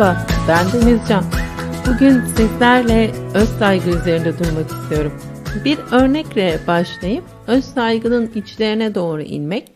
[0.00, 1.24] Merhaba, ben Denizcan.
[1.86, 5.12] Bugün sizlerle öz saygı üzerinde durmak istiyorum.
[5.64, 9.72] Bir örnekle başlayıp öz saygının içlerine doğru inmek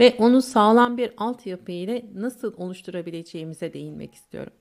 [0.00, 4.52] ve onu sağlam bir altyapı ile nasıl oluşturabileceğimize değinmek istiyorum.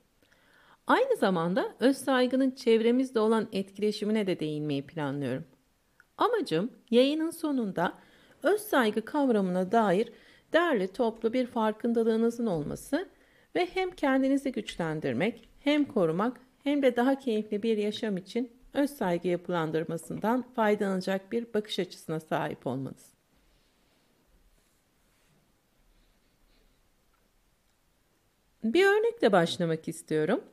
[0.88, 5.46] Aynı zamanda öz saygının çevremizde olan etkileşimine de değinmeyi planlıyorum.
[6.18, 7.94] Amacım yayının sonunda
[8.44, 10.14] öz saygı kavramına dair
[10.54, 13.08] derli toplu bir farkındalığınızın olması
[13.56, 19.28] ve hem kendinizi güçlendirmek, hem korumak, hem de daha keyifli bir yaşam için öz saygı
[19.28, 23.12] yapılandırmasından faydalanacak bir bakış açısına sahip olmanız.
[28.64, 30.44] Bir örnekle başlamak istiyorum.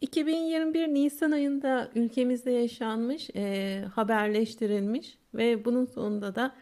[0.00, 6.54] 2021 Nisan ayında ülkemizde yaşanmış, e, haberleştirilmiş ve bunun sonunda da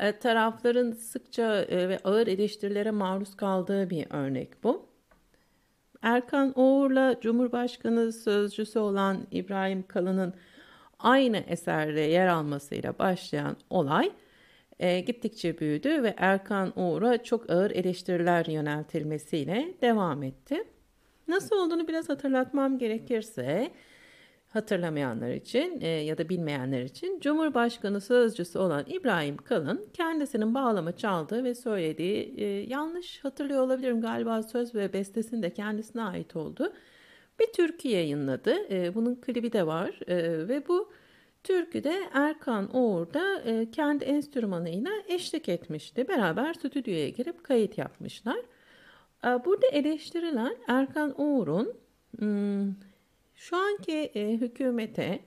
[0.00, 4.89] e, tarafların sıkça e, ve ağır eleştirilere maruz kaldığı bir örnek bu.
[6.02, 10.34] Erkan Oğur'la Cumhurbaşkanı sözcüsü olan İbrahim Kalın'ın
[10.98, 14.12] aynı eserde yer almasıyla başlayan olay
[14.78, 20.64] e, gittikçe büyüdü ve Erkan Oğur'a çok ağır eleştiriler yöneltilmesiyle devam etti.
[21.28, 23.70] Nasıl olduğunu biraz hatırlatmam gerekirse
[24.50, 31.44] hatırlamayanlar için e, ya da bilmeyenler için Cumhurbaşkanı sözcüsü olan İbrahim Kalın kendisinin bağlama çaldığı
[31.44, 36.72] ve söylediği e, yanlış hatırlıyor olabilirim galiba söz ve bestesinin de kendisine ait oldu.
[37.40, 38.54] Bir türkü yayınladı.
[38.70, 40.92] E, bunun klibi de var e, ve bu
[41.42, 46.08] türküde Erkan Oğur da e, kendi enstrümanıyla eşlik etmişti.
[46.08, 48.38] Beraber stüdyoya girip kayıt yapmışlar.
[49.24, 51.74] E, burada eleştirilen Erkan Oğur'un
[52.18, 52.74] hmm,
[53.40, 55.20] şu anki e, hükümete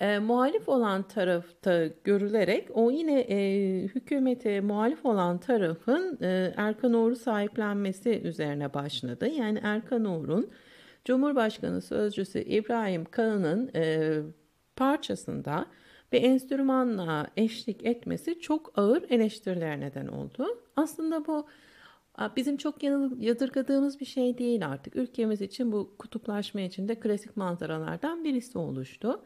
[0.00, 3.38] e, muhalif olan tarafta görülerek o yine e,
[3.82, 9.28] hükümete muhalif olan tarafın e, Erkan Oğur'u sahiplenmesi üzerine başladı.
[9.28, 10.50] Yani Erkan Oğur'un
[11.04, 14.18] Cumhurbaşkanı Sözcüsü İbrahim Kalın'ın e,
[14.76, 15.66] parçasında
[16.12, 20.46] bir enstrümanla eşlik etmesi çok ağır eleştirilere neden oldu.
[20.76, 21.46] Aslında bu
[22.36, 22.82] Bizim çok
[23.18, 24.96] yadırgadığımız bir şey değil artık.
[24.96, 29.24] Ülkemiz için bu kutuplaşma içinde klasik manzaralardan birisi oluştu.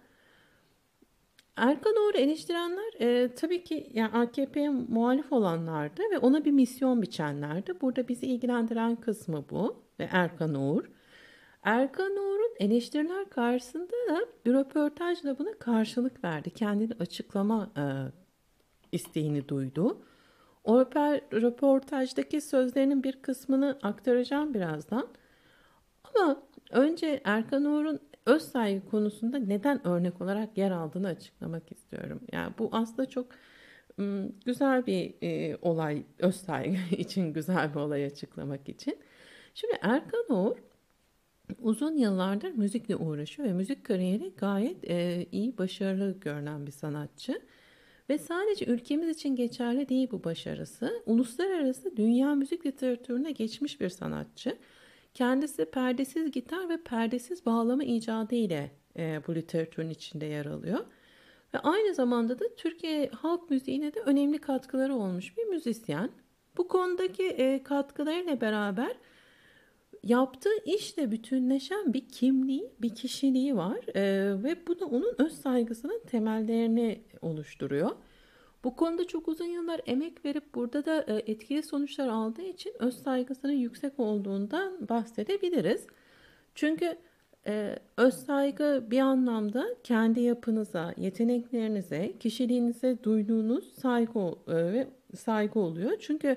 [1.57, 7.81] Erkan Uğur'u eleştirenler e, tabii ki yani AKP'ye muhalif olanlardı ve ona bir misyon biçenlerdi.
[7.81, 10.85] Burada bizi ilgilendiren kısmı bu ve Erkan Uğur.
[11.63, 16.51] Erkan Uğur'un eleştiriler karşısında da bir röportajla buna karşılık verdi.
[16.51, 17.85] Kendini açıklama e,
[18.93, 19.99] isteğini duydu.
[20.65, 20.81] O
[21.33, 25.09] röportajdaki sözlerinin bir kısmını aktaracağım birazdan.
[26.05, 32.21] Ama önce Erkan Uğur'un öz saygı konusunda neden örnek olarak yer aldığını açıklamak istiyorum.
[32.33, 33.27] Yani bu aslında çok
[34.47, 38.99] güzel bir e, olay, öz saygı için güzel bir olay açıklamak için.
[39.55, 40.57] Şimdi Erkan Uğur
[41.59, 47.43] uzun yıllardır müzikle uğraşıyor ve müzik kariyeri gayet e, iyi, başarılı görünen bir sanatçı.
[48.09, 51.03] Ve sadece ülkemiz için geçerli değil bu başarısı.
[51.07, 54.59] Uluslararası dünya müzik literatürüne geçmiş bir sanatçı.
[55.15, 60.81] Kendisi perdesiz gitar ve perdesiz bağlama icadı ile e, bu literatürün içinde yer alıyor.
[61.55, 66.11] Ve aynı zamanda da Türkiye halk müziğine de önemli katkıları olmuş bir müzisyen.
[66.57, 68.97] Bu konudaki e, katkılarıyla beraber
[70.05, 74.03] yaptığı işle bütünleşen bir kimliği, bir kişiliği var e,
[74.43, 77.91] ve bu da onun öz saygısının temellerini oluşturuyor.
[78.65, 83.03] Bu konuda çok uzun yıllar emek verip burada da e, etkili sonuçlar aldığı için öz
[83.03, 85.87] saygısının yüksek olduğundan bahsedebiliriz.
[86.55, 86.97] Çünkü
[87.47, 95.93] e, öz saygı bir anlamda kendi yapınıza, yeteneklerinize, kişiliğinize duyduğunuz saygı e, ve saygı oluyor.
[96.01, 96.37] Çünkü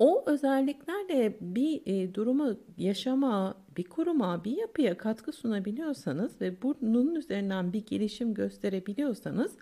[0.00, 7.72] o özelliklerle bir e, durumu yaşama, bir kuruma, bir yapıya katkı sunabiliyorsanız ve bunun üzerinden
[7.72, 9.56] bir gelişim gösterebiliyorsanız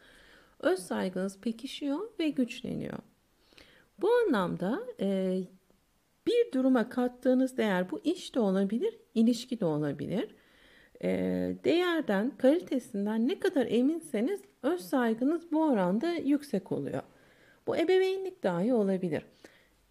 [0.61, 2.99] öz saygınız pekişiyor ve güçleniyor.
[4.01, 5.39] Bu anlamda e,
[6.27, 10.35] bir duruma kattığınız değer bu iş de olabilir, ilişki de olabilir.
[11.03, 11.09] E,
[11.65, 17.03] değerden, kalitesinden ne kadar eminseniz öz saygınız bu oranda yüksek oluyor.
[17.67, 19.23] Bu ebeveynlik dahi olabilir.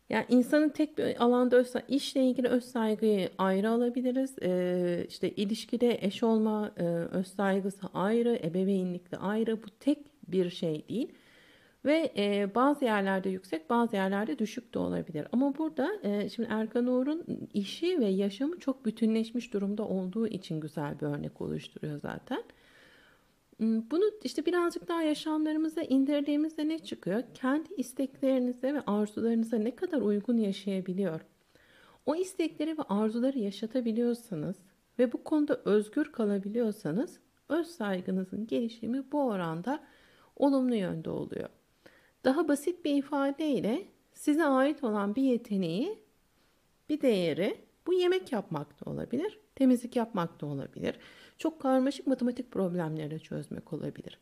[0.10, 4.36] Yani insanın tek bir alanda öz işle ilgili öz saygıyı ayrı alabiliriz.
[4.42, 9.64] Ee, işte ilişkide eş olma e, öz saygısı ayrı, ebeveynlikte ayrı.
[9.64, 11.14] Bu tek bir şey değil.
[11.86, 15.28] Ve e, bazı yerlerde yüksek bazı yerlerde düşük de olabilir.
[15.32, 21.00] Ama burada e, şimdi Erkan Uğur'un işi ve yaşamı çok bütünleşmiş durumda olduğu için güzel
[21.02, 22.44] bir örnek oluşturuyor zaten.
[23.60, 27.24] Bunu işte birazcık daha yaşamlarımıza indirdiğimizde ne çıkıyor?
[27.34, 31.22] Kendi isteklerinize ve arzularınıza ne kadar uygun yaşayabiliyor?
[32.08, 34.56] o istekleri ve arzuları yaşatabiliyorsanız
[35.00, 37.20] ve bu konuda özgür kalabiliyorsanız
[37.50, 39.84] öz saygınızın gelişimi bu oranda
[40.36, 41.50] olumlu yönde oluyor.
[42.24, 46.00] Daha basit bir ifadeyle size ait olan bir yeteneği,
[46.90, 47.58] bir değeri
[47.88, 51.00] bu yemek yapmak da olabilir, temizlik yapmak da olabilir.
[51.38, 54.20] Çok karmaşık matematik problemleri çözmek olabilir.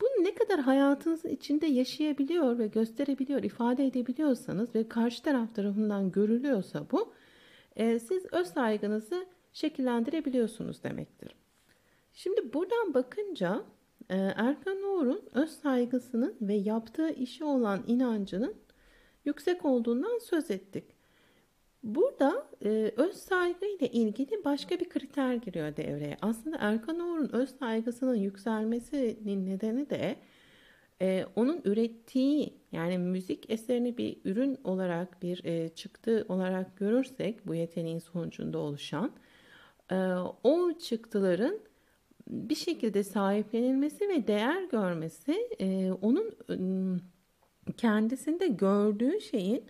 [0.00, 6.86] Bunu ne kadar hayatınızın içinde yaşayabiliyor ve gösterebiliyor, ifade edebiliyorsanız ve karşı taraf tarafından görülüyorsa
[6.92, 7.12] bu,
[7.76, 11.34] e, siz öz saygınızı şekillendirebiliyorsunuz demektir.
[12.12, 13.64] Şimdi buradan bakınca
[14.08, 18.54] e, Erkan Oğur'un öz saygısının ve yaptığı işe olan inancının
[19.24, 20.84] yüksek olduğundan söz ettik.
[21.82, 26.16] Burada e, öz saygı ile ilgili başka bir kriter giriyor devreye.
[26.22, 30.16] Aslında Erkan Oğur'un öz saygısının yükselmesinin nedeni de
[31.02, 37.54] e, onun ürettiği yani müzik eserini bir ürün olarak bir e, çıktı olarak görürsek bu
[37.54, 39.12] yeteneğin sonucunda oluşan
[39.90, 39.96] e,
[40.44, 41.58] o çıktıların
[42.28, 46.56] bir şekilde sahiplenilmesi ve değer görmesi e, onun e,
[47.76, 49.64] kendisinde gördüğü şeyin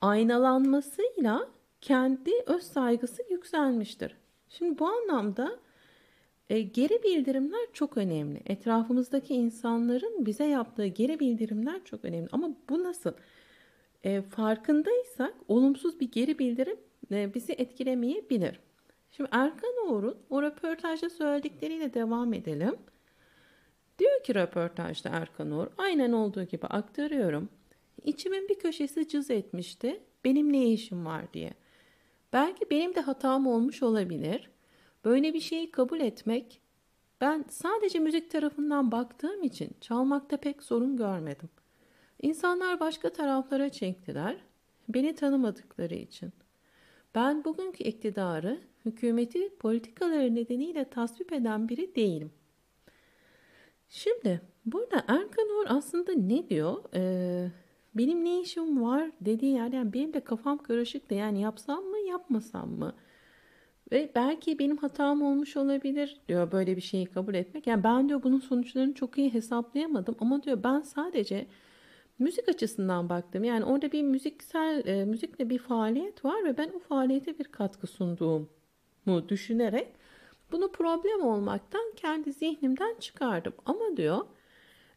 [0.00, 1.48] aynalanmasıyla
[1.80, 4.16] kendi öz saygısı yükselmiştir.
[4.48, 5.58] Şimdi bu anlamda
[6.50, 8.42] e, geri bildirimler çok önemli.
[8.46, 12.28] Etrafımızdaki insanların bize yaptığı geri bildirimler çok önemli.
[12.32, 13.12] Ama bu nasıl?
[14.04, 16.76] E, farkındaysak olumsuz bir geri bildirim
[17.12, 18.60] e, bizi etkilemeyebilir.
[19.10, 22.76] Şimdi Erkan Oğur'un o röportajda söyledikleriyle devam edelim.
[23.98, 27.48] Diyor ki röportajda Erkan Uğur, aynen olduğu gibi aktarıyorum.
[28.04, 30.00] İçimin bir köşesi cız etmişti.
[30.24, 31.52] Benim ne işim var diye.
[32.32, 34.50] Belki benim de hatam olmuş olabilir.
[35.04, 36.60] Böyle bir şeyi kabul etmek
[37.20, 41.48] ben sadece müzik tarafından baktığım için çalmakta pek sorun görmedim.
[42.22, 44.36] İnsanlar başka taraflara çektiler.
[44.88, 46.32] Beni tanımadıkları için.
[47.14, 52.32] Ben bugünkü iktidarı, hükümeti politikaları nedeniyle tasvip eden biri değilim.
[53.88, 56.84] Şimdi burada Erkan Uğur aslında ne diyor?
[56.94, 57.50] Ee,
[57.98, 62.70] benim ne işim var dediği yerden benim de kafam karışık da yani yapsam mı yapmasam
[62.70, 62.94] mı?
[63.92, 67.66] Ve belki benim hatam olmuş olabilir diyor böyle bir şeyi kabul etmek.
[67.66, 71.46] Yani ben diyor bunun sonuçlarını çok iyi hesaplayamadım ama diyor ben sadece
[72.18, 73.44] müzik açısından baktım.
[73.44, 77.86] Yani orada bir müziksel e, müzikle bir faaliyet var ve ben o faaliyete bir katkı
[77.86, 78.48] sunduğumu
[79.28, 79.88] düşünerek
[80.52, 83.52] bunu problem olmaktan kendi zihnimden çıkardım.
[83.66, 84.26] Ama diyor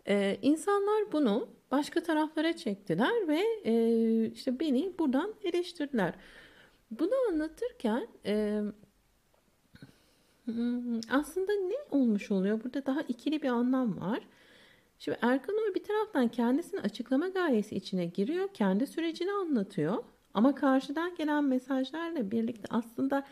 [0.07, 6.13] e, insanlar bunu başka taraflara çektiler ve e, işte beni buradan eleştirdiler.
[6.91, 8.61] Bunu anlatırken e,
[10.45, 12.63] hmm, aslında ne olmuş oluyor?
[12.63, 14.19] Burada daha ikili bir anlam var.
[14.99, 18.49] Şimdi Erkan Uğur bir taraftan kendisini açıklama gayesi içine giriyor.
[18.53, 20.03] Kendi sürecini anlatıyor.
[20.33, 23.25] Ama karşıdan gelen mesajlarla birlikte aslında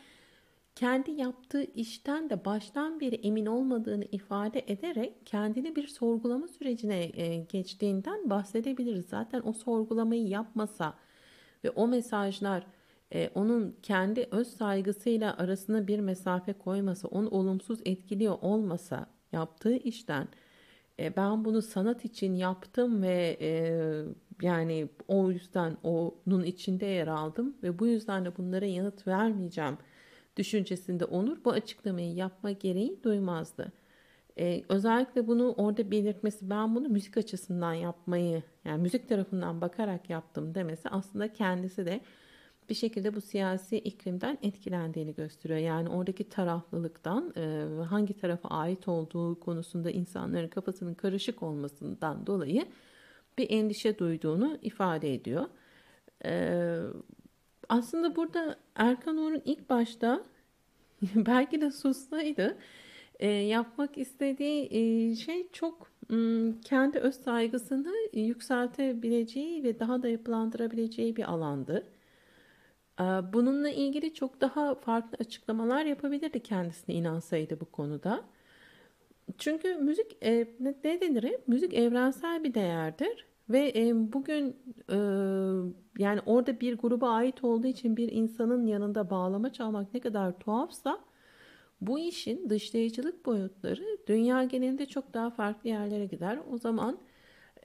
[0.79, 7.37] kendi yaptığı işten de baştan beri emin olmadığını ifade ederek kendini bir sorgulama sürecine e,
[7.37, 9.05] geçtiğinden bahsedebiliriz.
[9.05, 10.93] Zaten o sorgulamayı yapmasa
[11.63, 12.63] ve o mesajlar
[13.13, 20.27] e, onun kendi öz saygısıyla arasına bir mesafe koymasa, onu olumsuz etkiliyor olmasa yaptığı işten
[20.99, 23.37] e, ben bunu sanat için yaptım ve
[24.41, 29.77] yani o yüzden onun içinde yer aldım ve bu yüzden de bunlara yanıt vermeyeceğim
[30.39, 33.71] düşüncesinde Onur bu açıklamayı yapma gereği duymazdı.
[34.39, 40.55] Ee, özellikle bunu orada belirtmesi ben bunu müzik açısından yapmayı yani müzik tarafından bakarak yaptım
[40.55, 42.01] demesi aslında kendisi de
[42.69, 45.59] bir şekilde bu siyasi iklimden etkilendiğini gösteriyor.
[45.59, 52.65] Yani oradaki taraflılıktan e, hangi tarafa ait olduğu konusunda insanların kafasının karışık olmasından dolayı
[53.37, 55.45] bir endişe duyduğunu ifade ediyor.
[56.25, 56.53] E,
[57.69, 60.23] aslında burada Erkan Uğur'un ilk başta
[61.15, 62.57] belki de sussaydı
[63.19, 65.91] e, yapmak istediği e, şey çok
[66.63, 71.83] kendi öz saygısını yükseltebileceği ve daha da yapılandırabileceği bir alandı.
[73.33, 78.23] Bununla ilgili çok daha farklı açıklamalar yapabilirdi kendisine inansaydı bu konuda.
[79.37, 81.35] Çünkü müzik e, ne denir?
[81.47, 84.55] Müzik evrensel bir değerdir ve e, bugün
[84.89, 84.95] e,
[85.99, 90.99] yani orada bir gruba ait olduğu için bir insanın yanında bağlama çalmak ne kadar tuhafsa
[91.81, 96.39] bu işin dışlayıcılık boyutları dünya genelinde çok daha farklı yerlere gider.
[96.51, 96.99] O zaman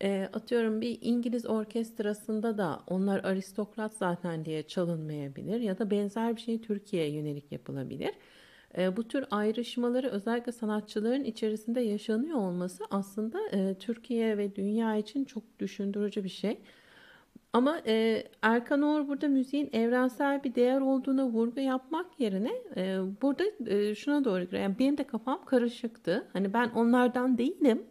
[0.03, 6.41] e, atıyorum bir İngiliz orkestrasında da onlar aristokrat zaten diye çalınmayabilir ya da benzer bir
[6.41, 8.14] şey Türkiye'ye yönelik yapılabilir.
[8.78, 15.25] E, bu tür ayrışmaları özellikle sanatçıların içerisinde yaşanıyor olması aslında e, Türkiye ve dünya için
[15.25, 16.59] çok düşündürücü bir şey.
[17.52, 23.45] Ama e, Erkan Oğur burada müziğin evrensel bir değer olduğuna vurgu yapmak yerine e, burada
[23.95, 24.62] şuna doğru gidiyor.
[24.62, 26.26] Yani benim de kafam karışıktı.
[26.33, 27.83] Hani ben onlardan değilim.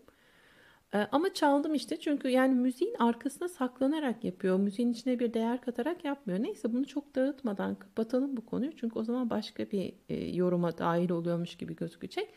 [0.94, 4.60] E, ama çaldım işte çünkü yani müziğin arkasına saklanarak yapıyor.
[4.60, 6.44] Müziğin içine bir değer katarak yapmıyor.
[6.44, 8.72] Neyse bunu çok dağıtmadan kapatalım bu konuyu.
[8.76, 12.30] Çünkü o zaman başka bir e, yoruma dahil oluyormuş gibi gözükecek.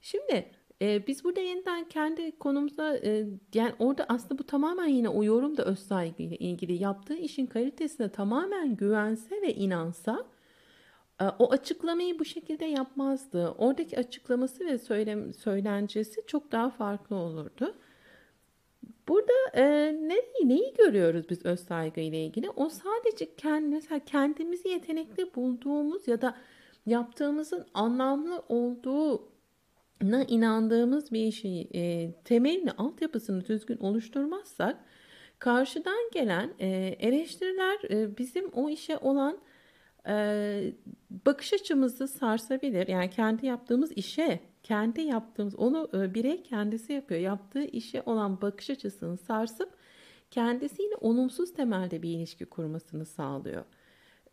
[0.00, 0.46] Şimdi
[0.82, 5.56] e, biz burada yeniden kendi konumuza e, yani orada aslında bu tamamen yine o yorum
[5.56, 10.26] da öz saygıyla ilgili yaptığı işin kalitesine tamamen güvense ve inansa
[11.38, 13.48] o açıklamayı bu şekilde yapmazdı.
[13.48, 17.74] Oradaki açıklaması ve söylem, söylencesi çok daha farklı olurdu.
[19.08, 19.64] Burada e,
[20.08, 22.50] neyi, neyi görüyoruz biz öz saygı ile ilgili?
[22.50, 26.36] O sadece kendi, mesela kendimizi yetenekli bulduğumuz ya da
[26.86, 29.28] yaptığımızın anlamlı olduğu
[30.02, 34.76] na inandığımız bir işi e, temelini, altyapısını düzgün oluşturmazsak
[35.38, 36.66] karşıdan gelen e,
[37.00, 39.38] eleştiriler e, bizim o işe olan
[40.08, 40.72] e,
[41.10, 42.88] bakış açımızı sarsabilir.
[42.88, 47.20] Yani kendi yaptığımız işe, kendi yaptığımız onu e, birey kendisi yapıyor.
[47.20, 49.70] Yaptığı işe olan bakış açısını sarsıp
[50.30, 53.64] kendisiyle olumsuz temelde bir ilişki kurmasını sağlıyor.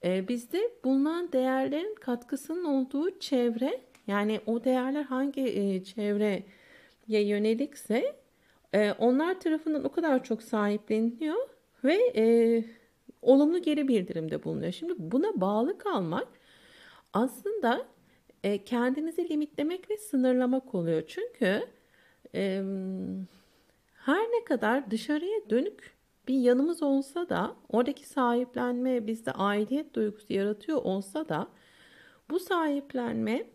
[0.03, 6.44] E, bizde bulunan değerlerin katkısının olduğu çevre yani o değerler hangi e, çevreye
[7.08, 8.15] yönelikse
[8.74, 11.50] e, onlar tarafından o kadar çok sahipleniliyor
[11.84, 12.63] ve e,
[13.24, 14.72] olumlu geri bildirimde bulunuyor.
[14.72, 16.27] Şimdi buna bağlı kalmak
[17.13, 17.86] aslında
[18.44, 21.03] e, kendinizi limitlemek ve sınırlamak oluyor.
[21.08, 21.63] Çünkü
[22.36, 22.63] e,
[23.94, 30.77] her ne kadar dışarıya dönük bir yanımız olsa da oradaki sahiplenme bizde aidiyet duygusu yaratıyor
[30.84, 31.48] olsa da
[32.30, 33.46] bu sahiplenme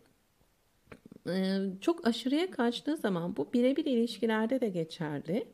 [1.81, 5.47] çok aşırıya kaçtığı zaman bu birebir ilişkilerde de geçerli.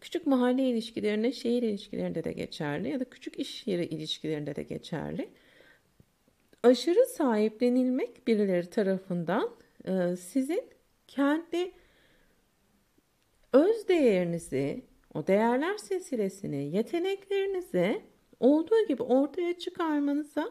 [0.00, 5.28] Küçük mahalle ilişkilerinde, şehir ilişkilerinde de geçerli ya da küçük iş yeri ilişkilerinde de geçerli.
[6.62, 9.50] Aşırı sahiplenilmek birileri tarafından
[10.16, 10.64] sizin
[11.08, 11.72] kendi
[13.52, 14.84] öz değerinizi,
[15.14, 18.02] o değerler silsilesini, yeteneklerinizi
[18.40, 20.50] olduğu gibi ortaya çıkarmanıza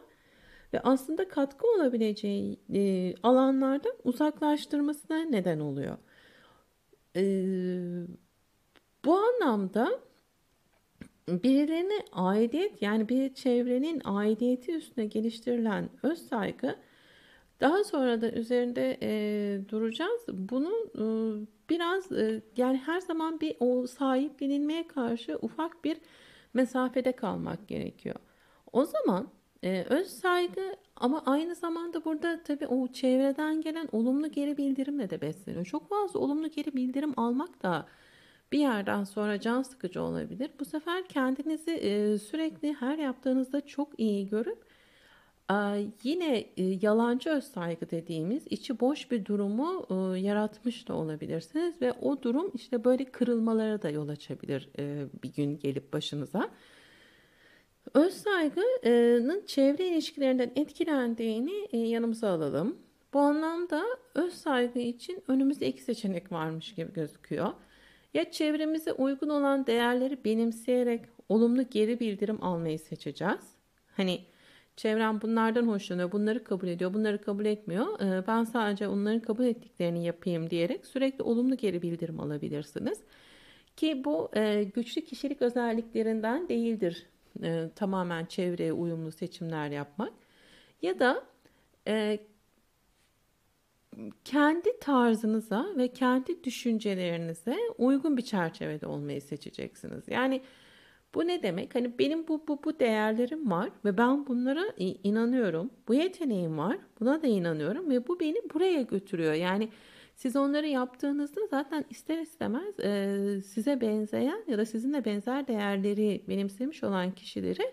[0.72, 5.96] ve aslında katkı olabileceği alanlardan uzaklaştırmasına neden oluyor.
[7.16, 7.22] E,
[9.04, 10.00] bu anlamda
[11.28, 16.76] birilerine aidiyet yani bir çevrenin aidiyeti üstüne geliştirilen öz saygı
[17.60, 19.10] daha sonra da üzerinde e,
[19.68, 20.20] duracağız.
[20.28, 21.04] Bunu e,
[21.70, 25.98] biraz e, yani her zaman bir o sahiplenilmeye karşı ufak bir
[26.54, 28.16] mesafede kalmak gerekiyor.
[28.72, 29.28] O zaman
[29.64, 35.20] ee, öz saygı ama aynı zamanda burada tabii o çevreden gelen olumlu geri bildirimle de
[35.20, 35.64] besleniyor.
[35.64, 37.86] Çok fazla olumlu geri bildirim almak da
[38.52, 40.50] bir yerden sonra can sıkıcı olabilir.
[40.60, 44.72] Bu sefer kendinizi e, sürekli her yaptığınızda çok iyi görüp
[46.02, 51.92] yine e, yalancı öz saygı dediğimiz içi boş bir durumu e, yaratmış da olabilirsiniz ve
[51.92, 54.68] o durum işte böyle kırılmalara da yol açabilir
[55.22, 56.50] bir gün gelip başınıza.
[57.94, 62.78] Öz saygının çevre ilişkilerinden etkilendiğini yanımıza alalım.
[63.14, 67.52] Bu anlamda öz saygı için önümüzde iki seçenek varmış gibi gözüküyor.
[68.14, 73.54] Ya çevremize uygun olan değerleri benimseyerek olumlu geri bildirim almayı seçeceğiz.
[73.96, 74.20] Hani
[74.76, 78.00] çevrem bunlardan hoşlanıyor, bunları kabul ediyor, bunları kabul etmiyor.
[78.00, 83.00] E, ben sadece onların kabul ettiklerini yapayım diyerek sürekli olumlu geri bildirim alabilirsiniz.
[83.76, 87.06] Ki bu e, güçlü kişilik özelliklerinden değildir
[87.42, 90.12] e, tamamen çevreye uyumlu seçimler yapmak
[90.82, 91.24] ya da
[91.88, 92.18] e,
[94.24, 100.04] kendi tarzınıza ve kendi düşüncelerinize uygun bir çerçevede olmayı seçeceksiniz.
[100.08, 100.42] Yani
[101.14, 101.74] bu ne demek?
[101.74, 105.70] Hani benim bu bu bu değerlerim var ve ben bunlara inanıyorum.
[105.88, 106.78] Bu yeteneğim var.
[107.00, 109.32] Buna da inanıyorum ve bu beni buraya götürüyor.
[109.32, 109.68] Yani
[110.14, 116.84] siz onları yaptığınızda zaten ister istemez e, size benzeyen ya da sizinle benzer değerleri benimsemiş
[116.84, 117.72] olan kişileri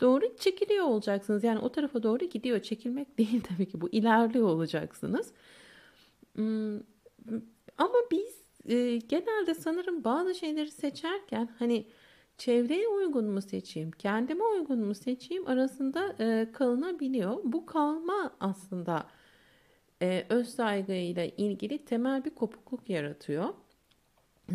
[0.00, 1.44] doğru çekiliyor olacaksınız.
[1.44, 2.62] Yani o tarafa doğru gidiyor.
[2.62, 5.32] Çekilmek değil tabii ki bu ilerliyor olacaksınız.
[6.34, 6.76] Hmm,
[7.78, 11.86] ama biz e, genelde sanırım bazı şeyleri seçerken hani
[12.38, 17.38] çevreye uygun mu seçeyim, kendime uygun mu seçeyim arasında e, kalınabiliyor.
[17.44, 19.06] Bu kalma aslında
[20.02, 23.48] e, öz saygıyla ilgili temel bir kopukluk yaratıyor.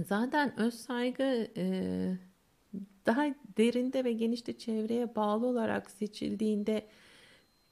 [0.08, 1.64] Zaten öz saygı e,
[3.06, 3.26] daha
[3.60, 6.88] derinde ve genişte çevreye bağlı olarak seçildiğinde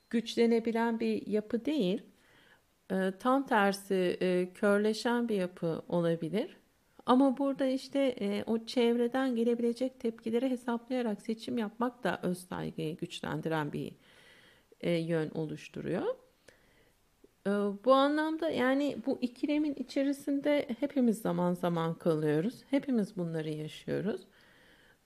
[0.09, 2.03] güçlenebilen bir yapı değil.
[2.91, 6.57] E, tam tersi e, körleşen bir yapı olabilir.
[7.05, 13.73] ama burada işte e, o çevreden gelebilecek tepkileri hesaplayarak seçim yapmak da öz saygıyı güçlendiren
[13.73, 13.91] bir
[14.81, 16.05] e, yön oluşturuyor.
[17.47, 17.51] E,
[17.85, 22.63] bu anlamda yani bu ikilemin içerisinde hepimiz zaman zaman kalıyoruz.
[22.69, 24.27] Hepimiz bunları yaşıyoruz.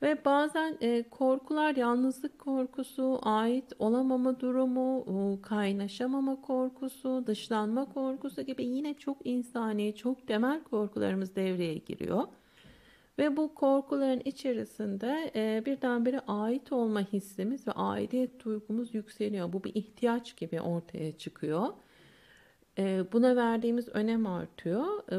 [0.01, 5.05] Ve bazen e, korkular, yalnızlık korkusu, ait olamama durumu,
[5.41, 12.23] kaynaşamama korkusu, dışlanma korkusu gibi yine çok insani, çok temel korkularımız devreye giriyor.
[13.17, 19.53] Ve bu korkuların içerisinde e, birdenbire ait olma hissimiz ve aidiyet duygumuz yükseliyor.
[19.53, 21.67] Bu bir ihtiyaç gibi ortaya çıkıyor.
[22.77, 24.85] E, buna verdiğimiz önem artıyor.
[25.11, 25.15] E,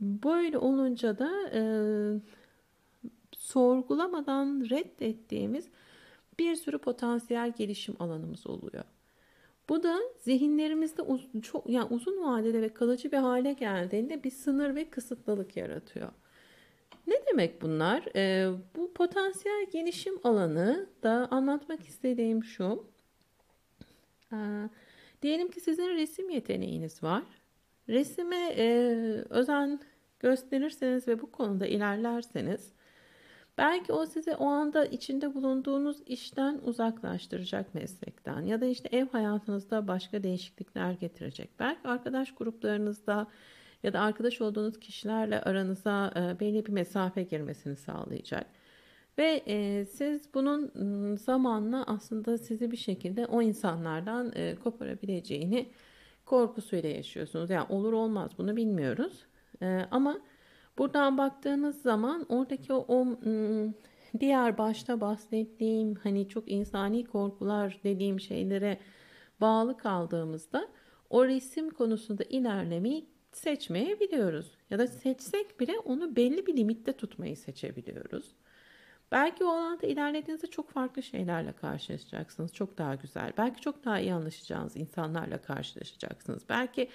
[0.00, 1.60] böyle olunca da e,
[3.38, 5.68] sorgulamadan reddettiğimiz
[6.38, 8.84] bir sürü potansiyel gelişim alanımız oluyor.
[9.68, 14.74] Bu da zihinlerimizde uz çok yani uzun vadede ve kalıcı bir hale geldiğinde bir sınır
[14.74, 16.08] ve kısıtlılık yaratıyor.
[17.06, 18.04] Ne demek bunlar?
[18.16, 22.86] Ee, bu potansiyel gelişim alanı da anlatmak istediğim şu.
[24.32, 24.36] Ee,
[25.22, 27.22] diyelim ki sizin resim yeteneğiniz var.
[27.88, 28.66] Resime e,
[29.30, 29.80] özen
[30.20, 32.72] gösterirseniz ve bu konuda ilerlerseniz
[33.58, 39.88] Belki o sizi o anda içinde bulunduğunuz işten uzaklaştıracak meslekten ya da işte ev hayatınızda
[39.88, 41.50] başka değişiklikler getirecek.
[41.60, 43.26] Belki arkadaş gruplarınızda
[43.82, 48.46] ya da arkadaş olduğunuz kişilerle aranıza e, belli bir mesafe girmesini sağlayacak.
[49.18, 50.70] Ve e, siz bunun
[51.16, 55.68] zamanla aslında sizi bir şekilde o insanlardan e, koparabileceğini
[56.26, 57.50] korkusuyla yaşıyorsunuz.
[57.50, 59.26] Yani olur olmaz bunu bilmiyoruz.
[59.62, 60.20] E, ama
[60.78, 63.06] Buradan baktığınız zaman oradaki o, o
[64.20, 68.78] diğer başta bahsettiğim hani çok insani korkular dediğim şeylere
[69.40, 70.68] bağlı kaldığımızda
[71.10, 74.50] o resim konusunda ilerlemeyi seçmeyebiliyoruz.
[74.70, 78.34] Ya da seçsek bile onu belli bir limitte tutmayı seçebiliyoruz.
[79.12, 82.54] Belki o alanda ilerlediğinizde çok farklı şeylerle karşılaşacaksınız.
[82.54, 83.32] Çok daha güzel.
[83.38, 86.42] Belki çok daha iyi anlaşacağınız insanlarla karşılaşacaksınız.
[86.48, 86.88] Belki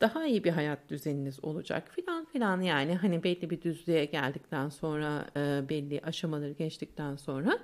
[0.00, 5.26] daha iyi bir hayat düzeniniz olacak filan filan yani hani belli bir düzlüğe geldikten sonra
[5.36, 7.58] e, belli aşamaları geçtikten sonra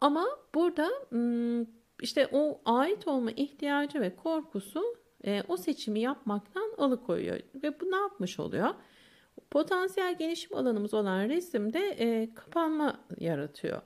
[0.00, 0.90] ama burada
[2.02, 4.82] işte o ait olma ihtiyacı ve korkusu
[5.24, 8.74] e, o seçimi yapmaktan alıkoyuyor ve bu ne yapmış oluyor?
[9.50, 13.82] Potansiyel gelişim alanımız olan resimde e, kapanma yaratıyor.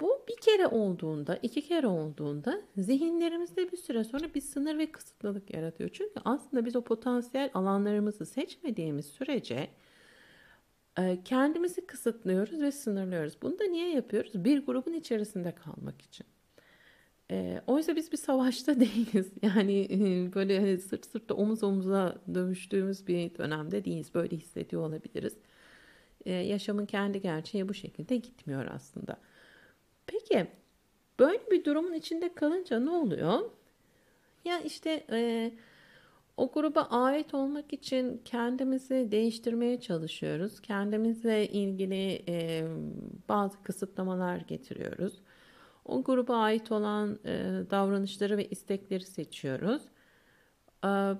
[0.00, 5.54] Bu bir kere olduğunda, iki kere olduğunda zihinlerimizde bir süre sonra bir sınır ve kısıtlılık
[5.54, 5.90] yaratıyor.
[5.92, 9.70] Çünkü aslında biz o potansiyel alanlarımızı seçmediğimiz sürece
[10.98, 13.42] e, kendimizi kısıtlıyoruz ve sınırlıyoruz.
[13.42, 14.44] Bunu da niye yapıyoruz?
[14.44, 16.26] Bir grubun içerisinde kalmak için.
[17.30, 19.32] E, oysa biz bir savaşta değiliz.
[19.42, 24.14] Yani e, böyle hani sırt sırtta omuz omuza dövüştüğümüz bir dönemde değiliz.
[24.14, 25.36] Böyle hissediyor olabiliriz.
[26.26, 29.16] Yaşamın kendi gerçeği bu şekilde gitmiyor aslında.
[30.12, 30.46] Peki
[31.18, 33.50] böyle bir durumun içinde kalınca ne oluyor?
[34.44, 35.52] Ya işte e,
[36.36, 40.60] o gruba ait olmak için kendimizi değiştirmeye çalışıyoruz.
[40.60, 42.64] Kendimizle ilgili e,
[43.28, 45.22] bazı kısıtlamalar getiriyoruz.
[45.84, 47.30] O gruba ait olan e,
[47.70, 49.82] davranışları ve istekleri seçiyoruz.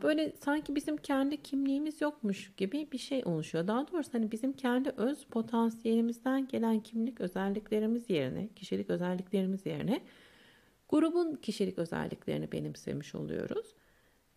[0.03, 3.66] Böyle sanki bizim kendi kimliğimiz yokmuş gibi bir şey oluşuyor.
[3.66, 10.01] Daha doğrusu hani bizim kendi öz potansiyelimizden gelen kimlik özelliklerimiz yerine, kişilik özelliklerimiz yerine
[10.88, 13.75] grubun kişilik özelliklerini benimsemiş oluyoruz.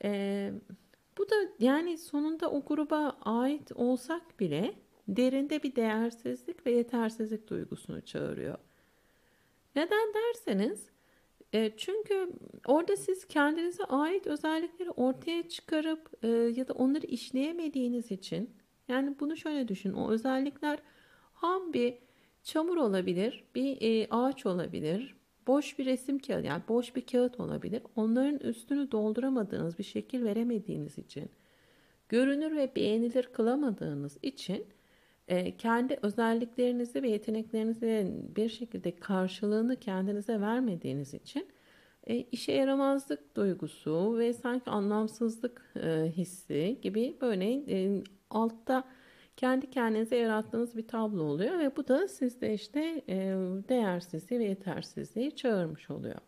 [0.04, 0.54] Ee,
[1.18, 4.74] bu da yani sonunda o gruba ait olsak bile
[5.08, 8.58] derinde bir değersizlik ve yetersizlik duygusunu çağırıyor.
[9.76, 10.90] Neden derseniz
[11.56, 12.30] e, çünkü
[12.68, 18.50] orada siz kendinize ait özellikleri ortaya çıkarıp e, ya da onları işleyemediğiniz için
[18.88, 20.80] yani bunu şöyle düşün o özellikler
[21.34, 21.98] ham bir
[22.44, 25.16] çamur olabilir, bir e, ağaç olabilir,
[25.48, 27.82] boş bir resim kağıdı yani boş bir kağıt olabilir.
[27.96, 31.30] Onların üstünü dolduramadığınız bir şekil veremediğiniz için
[32.10, 34.66] görünür ve beğenilir kılamadığınız için
[35.28, 41.48] e, kendi özelliklerinizi ve yeteneklerinizi bir şekilde karşılığını kendinize vermediğiniz için
[42.08, 48.84] e, işe yaramazlık duygusu ve sanki anlamsızlık e, hissi gibi böyle e, altta
[49.38, 53.18] kendi kendinize yarattığınız bir tablo oluyor ve bu da sizde işte e,
[53.70, 56.20] değersizliği ve yetersizliği çağırmış oluyor.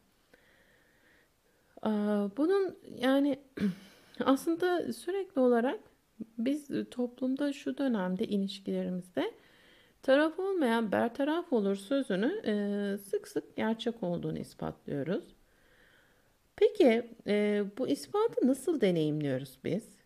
[2.37, 3.39] Bunun yani
[4.25, 5.79] aslında sürekli olarak
[6.37, 9.31] biz toplumda şu dönemde ilişkilerimizde
[10.03, 15.23] taraf olmayan bertaraf olur sözünü e, sık sık gerçek olduğunu ispatlıyoruz.
[16.55, 19.97] Peki e, bu ispatı nasıl deneyimliyoruz biz?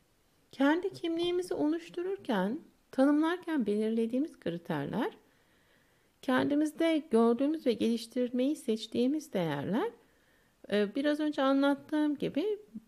[0.51, 2.59] Kendi kimliğimizi oluştururken
[2.91, 5.11] tanımlarken belirlediğimiz kriterler
[6.21, 9.91] kendimizde gördüğümüz ve geliştirmeyi seçtiğimiz değerler
[10.71, 12.45] e, biraz önce anlattığım gibi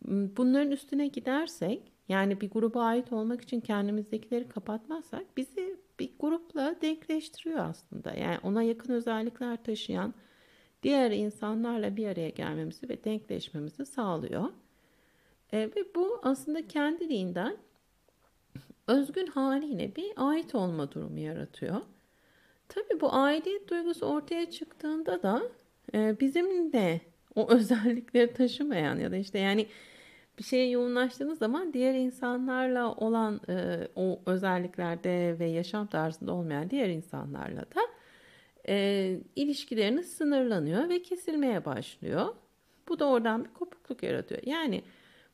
[0.08, 7.60] bunların üstüne gidersek yani bir gruba ait olmak için kendimizdekileri kapatmazsak bizi bir grupla denkleştiriyor
[7.60, 8.14] aslında.
[8.14, 10.14] Yani ona yakın özellikler taşıyan
[10.84, 14.50] diğer insanlarla bir araya gelmemizi ve denkleşmemizi sağlıyor.
[15.54, 17.58] E, ve bu aslında kendiliğinden
[18.88, 21.82] özgün haliyle bir ait olma durumu yaratıyor.
[22.70, 25.44] Tabii bu aidiyet duygusu ortaya çıktığında da
[25.94, 27.02] e, bizim de
[27.36, 29.68] o özellikleri taşımayan ya da işte yani
[30.38, 36.90] bir şeye yoğunlaştığınız zaman diğer insanlarla olan e, o özelliklerde ve yaşam tarzında olmayan diğer
[36.90, 37.82] insanlarla da
[38.68, 42.36] e, ilişkileriniz sınırlanıyor ve kesilmeye başlıyor.
[42.88, 44.42] Bu da oradan bir kopukluk yaratıyor.
[44.46, 44.84] Yani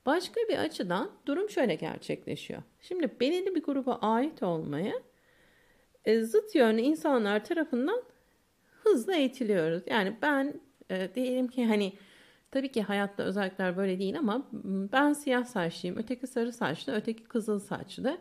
[0.06, 2.62] başka bir açıdan durum şöyle gerçekleşiyor.
[2.82, 4.94] Şimdi belirli bir gruba ait olmaya
[6.06, 8.02] e, zıt yönlü insanlar tarafından
[8.84, 9.84] hızla eğitiliyoruz.
[9.88, 10.54] Yani ben
[10.92, 11.94] e, diyelim ki hani
[12.52, 14.48] tabii ki hayatta özellikler böyle değil ama
[14.92, 18.18] ben siyah saçlıyım, öteki sarı saçlı, öteki kızıl saçlı.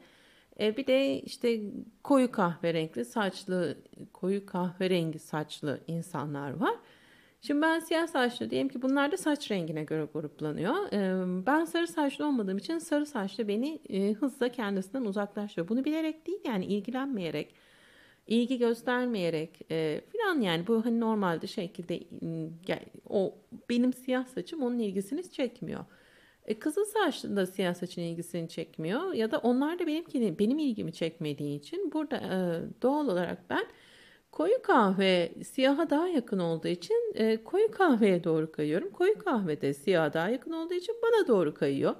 [0.60, 1.60] E, bir de işte
[2.04, 3.78] koyu kahverengi saçlı,
[4.12, 6.74] koyu kahverengi saçlı insanlar var.
[7.40, 10.92] Şimdi ben siyah saçlı diyelim ki bunlar da saç rengine göre gruplanıyor.
[10.92, 15.68] E, ben sarı saçlı olmadığım için sarı saçlı beni e, hızla kendisinden uzaklaştırıyor.
[15.68, 17.54] Bunu bilerek değil yani ilgilenmeyerek
[18.28, 22.00] ilgi göstermeyerek e, falan yani bu hani normalde şekilde
[23.08, 23.34] o
[23.70, 25.84] benim siyah saçım onun ilgisini çekmiyor.
[26.46, 30.92] E, kızıl saçlı da siyah saçın ilgisini çekmiyor ya da onlar da benimkini benim ilgimi
[30.92, 32.38] çekmediği için burada e,
[32.82, 33.66] doğal olarak ben
[34.32, 38.90] koyu kahve siyaha daha yakın olduğu için e, koyu kahveye doğru kayıyorum.
[38.90, 41.94] Koyu kahve de siyaha daha yakın olduğu için bana doğru kayıyor.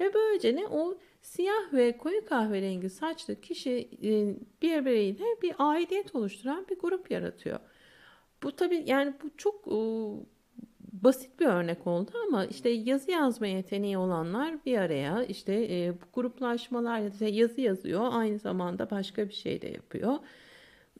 [0.00, 4.10] Ve böylece ne o Siyah ve koyu kahverengi saçlı kişi e,
[4.62, 7.58] birbiriyle bir aidiyet oluşturan bir grup yaratıyor.
[8.42, 9.76] Bu tabii yani bu çok e,
[10.92, 17.10] basit bir örnek oldu ama işte yazı yazma yeteneği olanlar bir araya işte e, gruplaşmalar
[17.12, 20.18] işte yazı yazıyor aynı zamanda başka bir şey de yapıyor.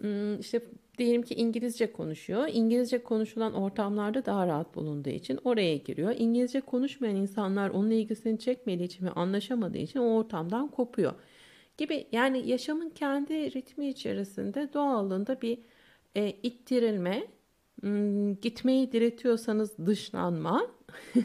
[0.01, 0.63] Hmm, işte
[1.05, 2.49] diyelim ki İngilizce konuşuyor.
[2.53, 6.15] İngilizce konuşulan ortamlarda daha rahat bulunduğu için oraya giriyor.
[6.19, 11.13] İngilizce konuşmayan insanlar onun ilgisini çekmediği için ve anlaşamadığı için o ortamdan kopuyor.
[11.79, 15.59] Gibi yani yaşamın kendi ritmi içerisinde doğallığında bir
[16.15, 17.27] e, ittirilme,
[17.81, 20.67] hmm, gitmeyi diretiyorsanız dışlanma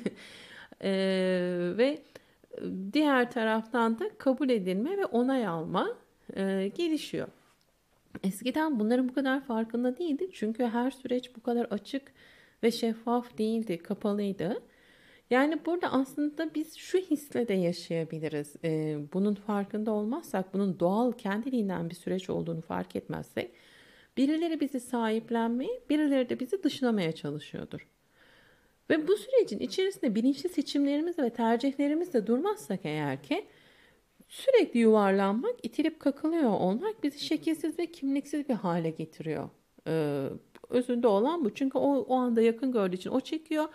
[0.81, 0.91] e,
[1.77, 2.01] ve
[2.93, 5.89] diğer taraftan da kabul edilme ve onay alma
[6.35, 7.27] e, gelişiyor.
[8.23, 10.29] Eskiden bunların bu kadar farkında değildi.
[10.33, 12.11] Çünkü her süreç bu kadar açık
[12.63, 14.63] ve şeffaf değildi, kapalıydı.
[15.29, 18.55] Yani burada aslında biz şu hisle de yaşayabiliriz.
[18.63, 23.51] Ee, bunun farkında olmazsak, bunun doğal kendiliğinden bir süreç olduğunu fark etmezsek,
[24.17, 27.87] birileri bizi sahiplenmeye, birileri de bizi dışlamaya çalışıyordur.
[28.89, 33.45] Ve bu sürecin içerisinde bilinçli seçimlerimiz ve tercihlerimizle durmazsak eğer ki
[34.27, 39.49] Sürekli yuvarlanmak, itilip kakılıyor olmak bizi şekilsiz ve kimliksiz bir hale getiriyor.
[39.87, 40.27] Ee,
[40.69, 41.53] özünde olan bu.
[41.53, 43.65] Çünkü o, o anda yakın gördüğü için o çekiyor.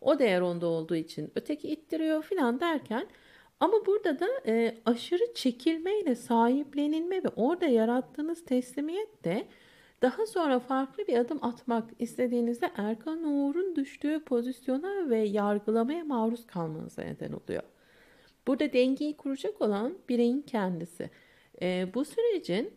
[0.00, 3.06] O değer onda olduğu için öteki ittiriyor filan derken
[3.60, 9.46] ama burada da e, aşırı çekilmeyle sahiplenilme ve orada yarattığınız teslimiyet de
[10.02, 17.02] daha sonra farklı bir adım atmak istediğinizde Erkan Uğur'un düştüğü pozisyona ve yargılamaya maruz kalmanıza
[17.02, 17.62] neden oluyor.
[18.48, 21.10] Burada dengeyi kuracak olan bireyin kendisi.
[21.62, 22.70] E, bu sürecin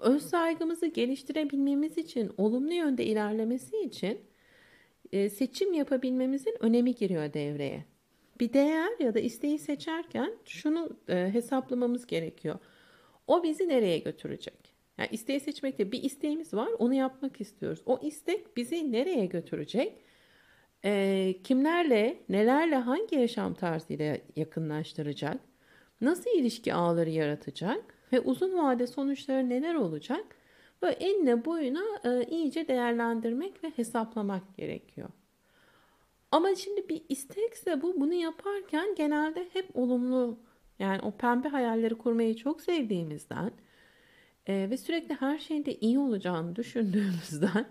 [0.00, 4.20] öz saygımızı geliştirebilmemiz için, olumlu yönde ilerlemesi için
[5.12, 7.84] e, seçim yapabilmemizin önemi giriyor devreye.
[8.40, 12.58] Bir değer ya da isteği seçerken şunu e, hesaplamamız gerekiyor.
[13.26, 14.72] O bizi nereye götürecek?
[14.98, 17.82] Yani isteği seçmekte bir isteğimiz var, onu yapmak istiyoruz.
[17.86, 19.92] O istek bizi nereye götürecek?
[20.84, 25.40] E, kimlerle, nelerle, hangi yaşam tarzıyla yakınlaştıracak,
[26.00, 30.24] nasıl ilişki ağları yaratacak ve uzun vade sonuçları neler olacak?
[30.82, 35.08] Böyle enine boyuna e, iyice değerlendirmek ve hesaplamak gerekiyor.
[36.32, 40.38] Ama şimdi bir istekse bu bunu yaparken genelde hep olumlu
[40.78, 43.52] yani o pembe hayalleri kurmayı çok sevdiğimizden
[44.46, 47.66] e, ve sürekli her şeyin de iyi olacağını düşündüğümüzden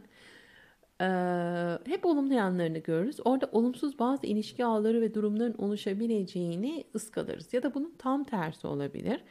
[1.85, 3.17] hep olumlu yanlarını görürüz.
[3.25, 7.53] Orada olumsuz bazı ilişki ağları ve durumların oluşabileceğini ıskalarız.
[7.53, 9.21] Ya da bunun tam tersi olabilir.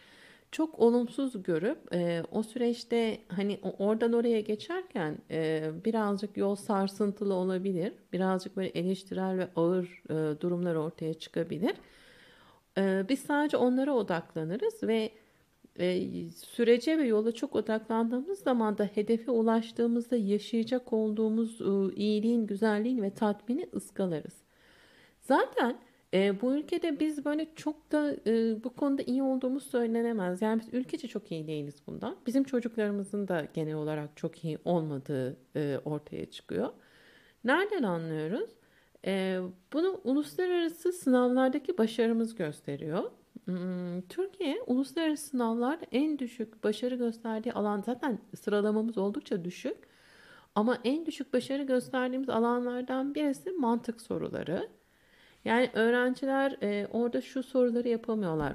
[0.52, 7.92] Çok olumsuz görüp e, o süreçte hani oradan oraya geçerken e, birazcık yol sarsıntılı olabilir.
[8.12, 11.74] Birazcık böyle eleştirel ve ağır e, durumlar ortaya çıkabilir.
[12.78, 15.10] E, biz sadece onlara odaklanırız ve
[15.78, 23.02] e, sürece ve yola çok odaklandığımız zaman da hedefe ulaştığımızda yaşayacak olduğumuz e, iyiliğin, güzelliğin
[23.02, 24.34] ve tatmini ıskalarız.
[25.20, 25.76] Zaten
[26.14, 30.42] e, bu ülkede biz böyle çok da e, bu konuda iyi olduğumuz söylenemez.
[30.42, 32.16] Yani biz ülkece çok iyi değiliz bundan.
[32.26, 36.68] Bizim çocuklarımızın da genel olarak çok iyi olmadığı e, ortaya çıkıyor.
[37.44, 38.50] Nereden anlıyoruz?
[39.06, 39.40] E,
[39.72, 43.10] bunu uluslararası sınavlardaki başarımız gösteriyor.
[43.44, 49.76] Hmm, Türkiye uluslararası sınavlar en düşük başarı gösterdiği alan zaten sıralamamız oldukça düşük.
[50.54, 54.68] Ama en düşük başarı gösterdiğimiz alanlardan birisi mantık soruları.
[55.44, 58.54] Yani öğrenciler e, orada şu soruları yapamıyorlar.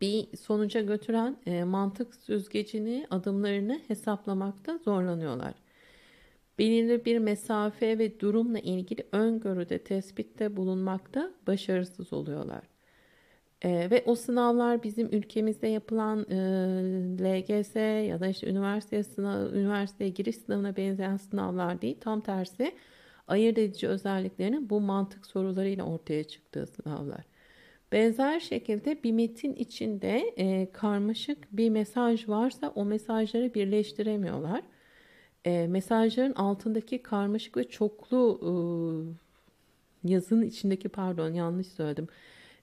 [0.00, 5.54] Bir sonuca götüren e, mantık süzgecini, adımlarını hesaplamakta zorlanıyorlar.
[6.58, 12.75] Belirli bir mesafe ve durumla ilgili öngörüde, tespitte bulunmakta başarısız oluyorlar.
[13.62, 16.36] E, ve o sınavlar bizim ülkemizde yapılan e,
[17.20, 17.76] LGS
[18.08, 21.96] ya da işte üniversite sınav, üniversiteye giriş sınavına benzeyen sınavlar değil.
[22.00, 22.72] Tam tersi
[23.28, 27.24] ayırt edici özelliklerinin bu mantık sorularıyla ortaya çıktığı sınavlar.
[27.92, 34.62] Benzer şekilde bir metin içinde e, karmaşık bir mesaj varsa o mesajları birleştiremiyorlar.
[35.44, 38.52] E, mesajların altındaki karmaşık ve çoklu e,
[40.08, 42.08] yazının içindeki pardon yanlış söyledim.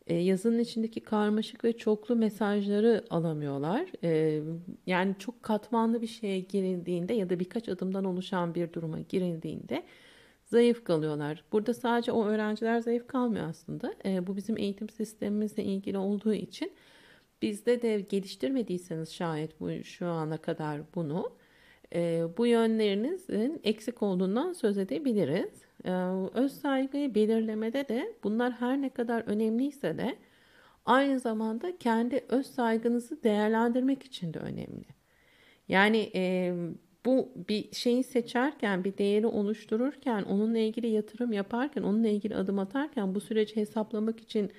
[0.08, 3.88] E, yazının içindeki karmaşık ve çoklu mesajları alamıyorlar.
[4.04, 4.42] E,
[4.86, 9.84] yani çok katmanlı bir şeye girildiğinde ya da birkaç adımdan oluşan bir duruma girildiğinde
[10.46, 11.44] zayıf kalıyorlar.
[11.52, 13.94] Burada sadece o öğrenciler zayıf kalmıyor aslında.
[14.06, 16.72] E, bu bizim eğitim sistemimizle ilgili olduğu için
[17.42, 21.32] bizde de geliştirmediyseniz şayet bu şu ana kadar bunu
[21.96, 25.62] e, bu yönlerinizin eksik olduğundan söz edebiliriz.
[25.86, 25.92] E,
[26.34, 30.16] öz saygıyı belirlemede de bunlar her ne kadar önemliyse de
[30.86, 34.86] aynı zamanda kendi öz saygınızı değerlendirmek için de önemli.
[35.68, 36.54] Yani e,
[37.06, 43.16] bu bir şeyi seçerken, bir değeri oluştururken, onunla ilgili yatırım yaparken, onunla ilgili adım atarken
[43.16, 44.52] bu süreci hesaplamak için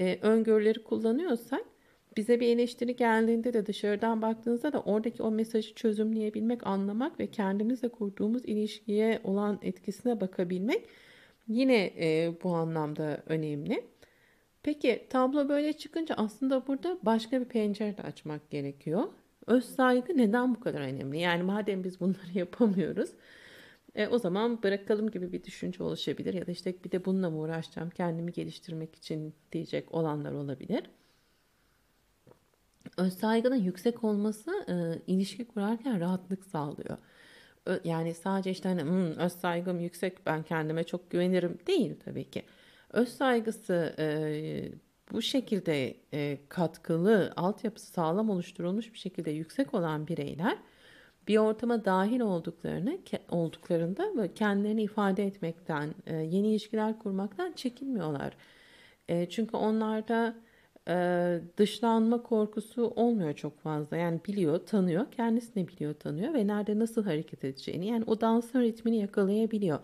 [0.00, 1.71] e, öngörüleri kullanıyorsak
[2.16, 7.88] bize bir eleştiri geldiğinde de dışarıdan baktığınızda da oradaki o mesajı çözümleyebilmek, anlamak ve kendimizle
[7.88, 10.88] kurduğumuz ilişkiye olan etkisine bakabilmek
[11.48, 13.84] yine e, bu anlamda önemli.
[14.62, 19.02] Peki tablo böyle çıkınca aslında burada başka bir pencere de açmak gerekiyor.
[19.46, 21.18] Öz saygı neden bu kadar önemli?
[21.18, 23.10] Yani madem biz bunları yapamıyoruz,
[23.94, 27.38] e, o zaman bırakalım gibi bir düşünce oluşabilir ya da işte bir de bununla mı
[27.38, 30.82] uğraşacağım kendimi geliştirmek için diyecek olanlar olabilir.
[32.96, 36.98] Öz saygının yüksek olması e, ilişki kurarken rahatlık sağlıyor.
[37.66, 42.30] Ö, yani sadece işte hani hmm, öz saygım yüksek ben kendime çok güvenirim değil tabii
[42.30, 42.42] ki.
[42.92, 44.72] Öz saygısı e,
[45.12, 50.58] bu şekilde e, katkılı, altyapısı sağlam oluşturulmuş bir şekilde yüksek olan bireyler
[51.28, 58.36] bir ortama dahil olduklarını olduklarında kendilerini ifade etmekten, e, yeni ilişkiler kurmaktan çekinmiyorlar.
[59.08, 60.36] E, çünkü onlarda
[60.88, 63.96] e, dışlanma korkusu olmuyor çok fazla.
[63.96, 68.98] Yani biliyor, tanıyor, kendisini biliyor, tanıyor ve nerede nasıl hareket edeceğini yani o dansın ritmini
[68.98, 69.78] yakalayabiliyor.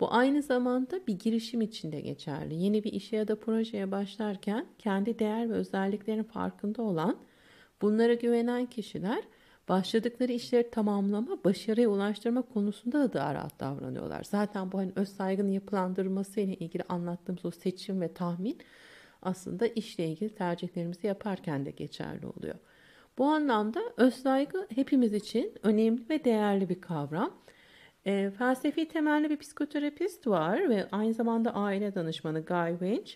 [0.00, 2.54] Bu aynı zamanda bir girişim için de geçerli.
[2.54, 7.16] Yeni bir işe ya da projeye başlarken kendi değer ve özelliklerin farkında olan,
[7.82, 9.22] bunlara güvenen kişiler
[9.68, 14.24] başladıkları işleri tamamlama, başarıya ulaştırma konusunda da daha rahat davranıyorlar.
[14.24, 18.58] Zaten bu hani öz saygının yapılandırılması ile ilgili anlattığımız o seçim ve tahmin
[19.22, 22.54] aslında işle ilgili tercihlerimizi yaparken de geçerli oluyor.
[23.18, 27.34] Bu anlamda öz saygı hepimiz için önemli ve değerli bir kavram.
[28.06, 33.12] E, felsefi temelli bir psikoterapist var ve aynı zamanda aile danışmanı Guy Winch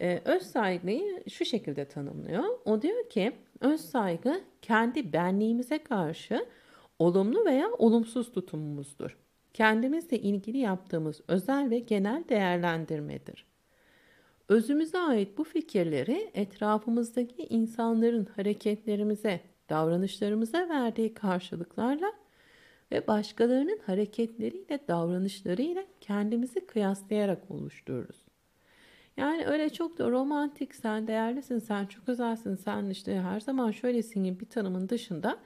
[0.00, 2.44] e, öz saygıyı şu şekilde tanımlıyor.
[2.64, 6.46] O diyor ki öz saygı kendi benliğimize karşı
[6.98, 9.16] olumlu veya olumsuz tutumumuzdur.
[9.54, 13.46] Kendimizle ilgili yaptığımız özel ve genel değerlendirmedir.
[14.48, 22.12] Özümüze ait bu fikirleri etrafımızdaki insanların hareketlerimize, davranışlarımıza verdiği karşılıklarla
[22.92, 28.24] ve başkalarının hareketleriyle, davranışlarıyla kendimizi kıyaslayarak oluştururuz.
[29.16, 34.24] Yani öyle çok da romantik, sen değerlisin, sen çok özelsin, sen işte her zaman şöylesin
[34.24, 35.38] gibi bir tanımın dışında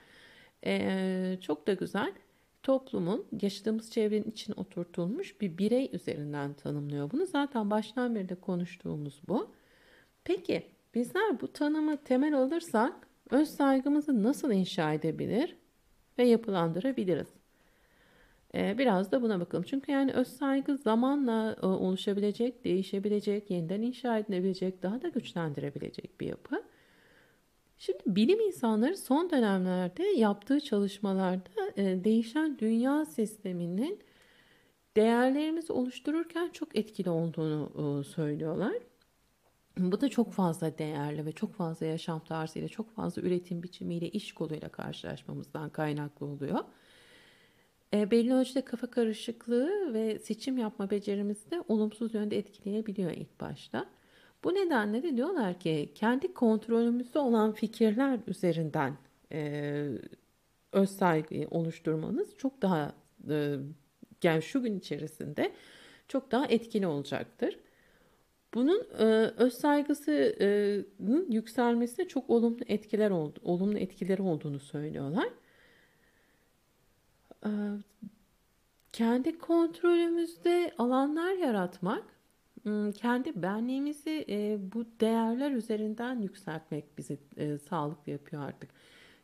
[0.66, 2.12] ee, çok da güzel
[2.62, 7.26] toplumun yaşadığımız çevrenin için oturtulmuş bir birey üzerinden tanımlıyor bunu.
[7.26, 9.50] Zaten baştan beri de konuştuğumuz bu.
[10.24, 15.56] Peki bizler bu tanımı temel alırsak öz saygımızı nasıl inşa edebilir
[16.18, 17.28] ve yapılandırabiliriz?
[18.54, 19.64] Ee, biraz da buna bakalım.
[19.68, 26.26] Çünkü yani öz saygı zamanla e, oluşabilecek, değişebilecek, yeniden inşa edilebilecek, daha da güçlendirebilecek bir
[26.26, 26.62] yapı.
[27.78, 34.02] Şimdi bilim insanları son dönemlerde yaptığı çalışmalarda e, değişen dünya sisteminin
[34.96, 38.74] değerlerimizi oluştururken çok etkili olduğunu e, söylüyorlar.
[39.78, 44.32] Bu da çok fazla değerli ve çok fazla yaşam tarzıyla, çok fazla üretim biçimiyle, iş
[44.32, 46.64] koluyla karşılaşmamızdan kaynaklı oluyor.
[47.94, 53.97] E, belli ölçüde kafa karışıklığı ve seçim yapma becerimizi de olumsuz yönde etkileyebiliyor ilk başta.
[54.44, 58.96] Bu nedenle de diyorlar ki kendi kontrolümüzde olan fikirler üzerinden
[59.32, 59.88] e,
[60.72, 62.92] öz saygıyı oluşturmanız çok daha
[63.30, 63.56] e,
[64.22, 65.52] yani şu gün içerisinde
[66.08, 67.58] çok daha etkili olacaktır.
[68.54, 69.04] Bunun e,
[69.36, 75.28] öz saygısının yükselmesine çok olumlu etkiler oldu, olumlu etkileri olduğunu söylüyorlar.
[77.44, 77.50] E,
[78.92, 82.17] kendi kontrolümüzde alanlar yaratmak,
[82.94, 84.24] kendi benliğimizi
[84.74, 87.18] bu değerler üzerinden yükseltmek bizi
[87.68, 88.70] sağlıklı yapıyor artık.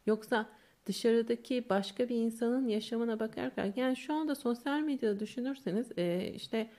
[0.06, 0.46] Yoksa
[0.86, 5.92] dışarıdaki başka bir insanın yaşamına bakarken yani şu anda sosyal medyada düşünürseniz
[6.34, 6.70] işte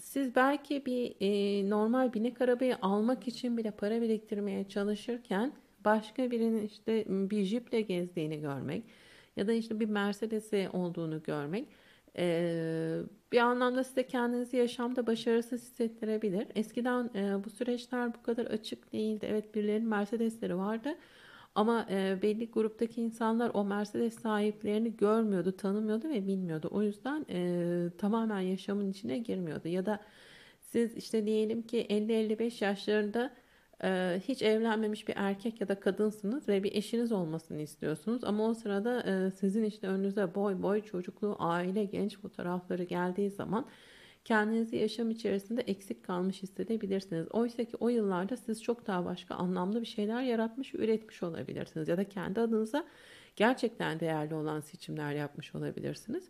[0.00, 1.14] siz belki bir
[1.70, 5.52] normal binek arabayı almak için bile para biriktirmeye çalışırken
[5.84, 8.84] başka birinin işte bir jiple gezdiğini görmek
[9.36, 11.68] ya da işte bir Mercedes'i olduğunu görmek
[12.18, 12.98] e,
[13.32, 16.46] bir anlamda size kendinizi yaşamda başarısız hissettirebilir.
[16.54, 19.26] Eskiden e, bu süreçler bu kadar açık değildi.
[19.30, 20.98] Evet birilerinin Mercedes'leri vardı
[21.54, 26.68] ama e, belli gruptaki insanlar o Mercedes sahiplerini görmüyordu, tanımıyordu ve bilmiyordu.
[26.70, 29.68] O yüzden e, tamamen yaşamın içine girmiyordu.
[29.68, 30.00] Ya da
[30.60, 33.30] siz işte diyelim ki 50-55 yaşlarında
[33.84, 38.24] e, hiç evlenmemiş bir erkek ya da kadınsınız ve bir eşiniz olmasını istiyorsunuz.
[38.24, 43.66] Ama o sırada e, sizin işte önünüze boy boy çocuklu, aile, genç fotoğrafları geldiği zaman
[44.24, 47.26] kendinizi yaşam içerisinde eksik kalmış hissedebilirsiniz.
[47.30, 51.88] Oysa ki o yıllarda siz çok daha başka anlamlı bir şeyler yaratmış, üretmiş olabilirsiniz.
[51.88, 52.84] Ya da kendi adınıza
[53.36, 56.24] gerçekten değerli olan seçimler yapmış olabilirsiniz.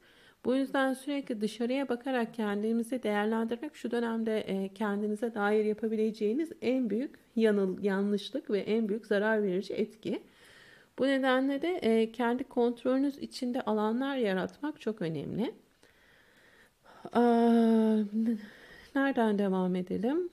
[0.44, 7.18] Bu yüzden sürekli dışarıya bakarak kendimizi değerlendirmek şu dönemde e, kendinize dair yapabileceğiniz en büyük
[7.36, 10.22] yanıl, yanlışlık ve en büyük zarar verici etki.
[10.98, 15.54] Bu nedenle de e, kendi kontrolünüz içinde alanlar yaratmak çok önemli.
[18.94, 20.28] Nereden devam edelim?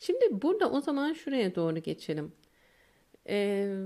[0.00, 2.32] Şimdi burada o zaman şuraya doğru geçelim.
[3.28, 3.78] Ee,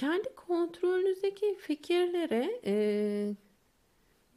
[0.00, 2.74] kendi kontrolünüzdeki fikirlere e,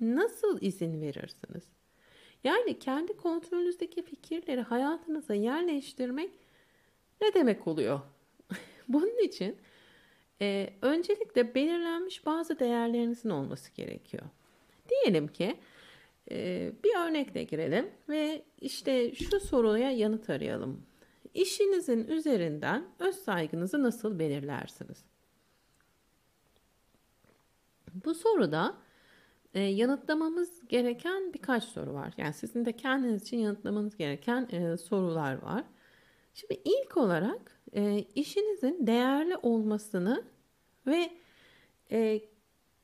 [0.02, 1.64] nasıl izin verirsiniz?
[2.44, 6.32] Yani kendi kontrolünüzdeki fikirleri hayatınıza yerleştirmek
[7.22, 8.00] ne demek oluyor?
[8.88, 9.58] Bunun için
[10.42, 14.24] e, öncelikle belirlenmiş bazı değerlerinizin olması gerekiyor.
[14.90, 15.56] Diyelim ki
[16.32, 20.86] e, bir örnekle girelim ve işte şu soruya yanıt arayalım.
[21.34, 25.13] İşinizin üzerinden öz saygınızı nasıl belirlersiniz?
[28.06, 28.76] Bu soruda
[29.54, 32.14] e, yanıtlamamız gereken birkaç soru var.
[32.18, 35.64] Yani sizin de kendiniz için yanıtlamanız gereken e, sorular var.
[36.34, 40.24] Şimdi ilk olarak e, işinizin değerli olmasını
[40.88, 41.12] ve
[41.92, 42.22] e,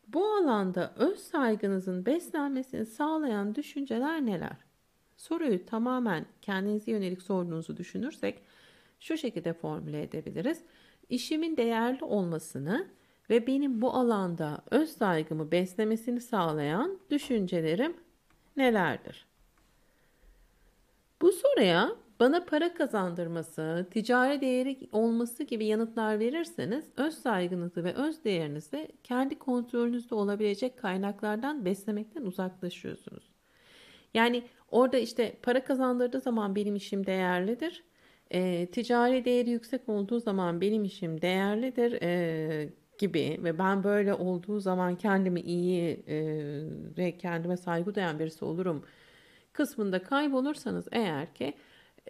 [0.08, 4.58] bu alanda öz saygınızın beslenmesini sağlayan düşünceler neler?
[5.18, 8.42] Soruyu tamamen kendinize yönelik sorduğunuzu düşünürsek
[9.00, 10.64] şu şekilde formüle edebiliriz.
[11.10, 12.88] İşimin değerli olmasını
[13.30, 17.98] ve benim bu alanda öz saygımı beslemesini sağlayan düşüncelerim
[18.58, 19.26] nelerdir?
[21.22, 28.24] Bu soruya bana para kazandırması, ticari değeri olması gibi yanıtlar verirseniz öz saygınızı ve öz
[28.24, 33.24] değerinizi kendi kontrolünüzde olabilecek kaynaklardan beslemekten uzaklaşıyorsunuz.
[34.14, 37.84] Yani orada işte para kazandırdığı zaman benim işim değerlidir.
[38.32, 44.60] E, ticari değeri yüksek olduğu zaman benim işim değerlidir e, gibi ve ben böyle olduğu
[44.60, 46.18] zaman kendimi iyi e,
[46.98, 48.84] ve kendime saygı duyan birisi olurum
[49.54, 51.54] kısmında kaybolursanız eğer ki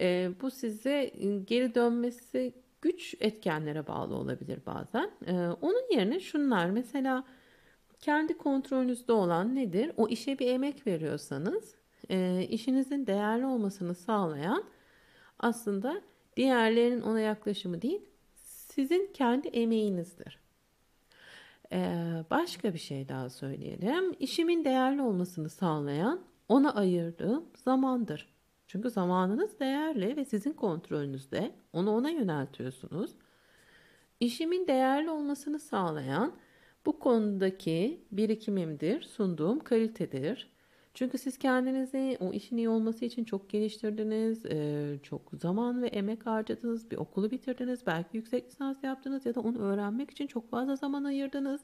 [0.02, 1.12] e, bu size
[1.48, 5.12] geri dönmesi güç etkenlere bağlı olabilir bazen.
[5.28, 7.24] E, onun yerine şunlar mesela
[8.00, 9.92] kendi kontrolünüzde olan nedir?
[9.98, 11.76] O işe bir emek veriyorsanız
[12.10, 14.64] e, işinizin değerli olmasını sağlayan
[15.40, 16.02] aslında
[16.38, 18.02] diğerlerinin ona yaklaşımı değil
[18.36, 20.40] sizin kendi emeğinizdir.
[21.72, 24.16] Ee, başka bir şey daha söyleyelim.
[24.20, 28.34] İşimin değerli olmasını sağlayan ona ayırdığım zamandır.
[28.68, 31.56] Çünkü zamanınız değerli ve sizin kontrolünüzde.
[31.74, 33.12] Onu ona yöneltiyorsunuz.
[34.20, 36.34] İşimin değerli olmasını sağlayan
[36.86, 40.50] bu konudaki birikimimdir, sunduğum kalitedir.
[40.94, 44.44] Çünkü siz kendinizi o işin iyi olması için çok geliştirdiniz,
[45.04, 49.60] çok zaman ve emek harcadınız, bir okulu bitirdiniz, belki yüksek lisans yaptınız ya da onu
[49.60, 51.62] öğrenmek için çok fazla zaman ayırdınız.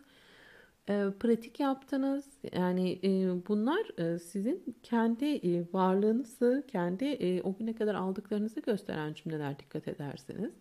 [1.19, 2.25] Pratik yaptınız.
[2.53, 2.99] Yani
[3.47, 10.53] bunlar sizin kendi varlığınızı, kendi o güne kadar aldıklarınızı gösteren cümleler dikkat ederseniz.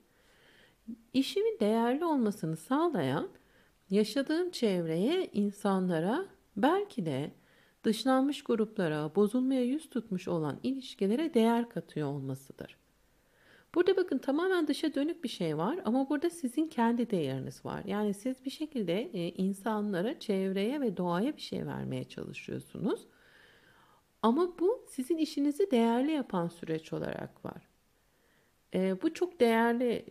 [1.12, 3.28] İşimin değerli olmasını sağlayan
[3.90, 7.30] yaşadığım çevreye, insanlara, belki de
[7.84, 12.76] dışlanmış gruplara, bozulmaya yüz tutmuş olan ilişkilere değer katıyor olmasıdır.
[13.74, 17.82] Burada bakın tamamen dışa dönük bir şey var ama burada sizin kendi değeriniz var.
[17.86, 23.06] Yani siz bir şekilde e, insanlara, çevreye ve doğaya bir şey vermeye çalışıyorsunuz.
[24.22, 27.73] Ama bu sizin işinizi değerli yapan süreç olarak var.
[28.74, 30.04] Bu çok değerli,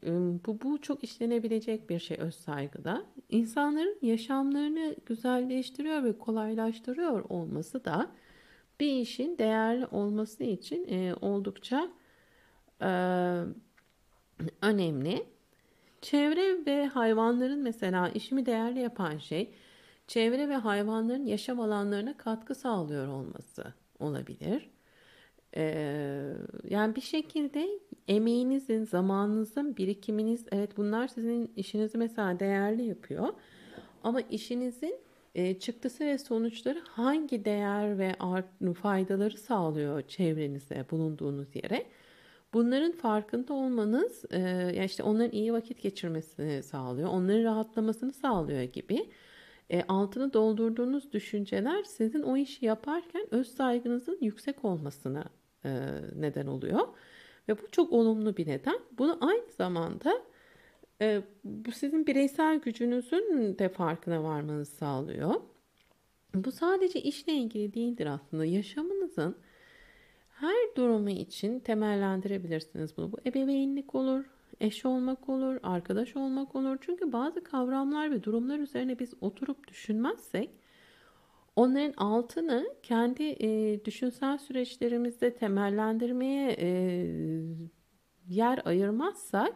[0.45, 3.05] bu, bu çok işlenebilecek bir şey öz saygıda.
[3.30, 8.11] İnsanların yaşamlarını güzelleştiriyor ve kolaylaştırıyor olması da
[8.80, 11.89] bir işin değerli olması için oldukça
[14.61, 15.26] önemli.
[16.01, 19.53] Çevre ve hayvanların mesela işimi değerli yapan şey
[20.07, 24.70] çevre ve hayvanların yaşam alanlarına katkı sağlıyor olması olabilir.
[26.70, 27.70] Yani bir şekilde
[28.08, 33.28] emeğinizin, zamanınızın, birikiminiz, evet bunlar sizin işinizi mesela değerli yapıyor.
[34.04, 34.95] Ama işinizin
[35.60, 38.45] çıktısı ve sonuçları hangi değer ve art,
[38.82, 41.86] faydaları sağlıyor çevrenize, bulunduğunuz yere?
[42.54, 49.10] Bunların farkında olmanız, yani işte onların iyi vakit geçirmesini sağlıyor, onların rahatlamasını sağlıyor gibi.
[49.88, 55.42] Altını doldurduğunuz düşünceler sizin o işi yaparken öz saygınızın yüksek olmasına e,
[56.16, 56.88] neden oluyor.
[57.49, 58.80] Ve bu çok olumlu bir neden.
[58.97, 60.22] Bunu aynı zamanda
[61.01, 65.36] e, bu sizin bireysel gücünüzün de farkına varmanızı sağlıyor.
[66.36, 68.45] Bu sadece işle ilgili değildir aslında.
[68.45, 69.36] Yaşamınızın
[70.30, 73.11] her durumu için temellendirebilirsiniz bunu.
[73.11, 74.26] Bu ebeveynlik olur,
[74.61, 76.78] eş olmak olur, arkadaş olmak olur.
[76.82, 80.49] Çünkü bazı kavramlar ve durumlar üzerine biz oturup düşünmezsek
[81.56, 86.68] onların altını kendi e, düşünsel süreçlerimizde temellendirmeye e,
[88.28, 89.54] yer ayırmazsak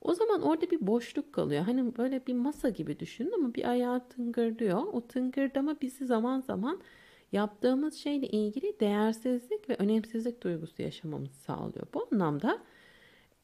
[0.00, 1.62] o zaman orada bir boşluk kalıyor.
[1.62, 4.82] Hani böyle bir masa gibi düşünün ama bir ayağı tıngırdıyor.
[4.92, 6.80] O tıngırdama bizi zaman zaman
[7.32, 11.86] yaptığımız şeyle ilgili değersizlik ve önemsizlik duygusu yaşamamızı sağlıyor.
[11.94, 12.58] Bu anlamda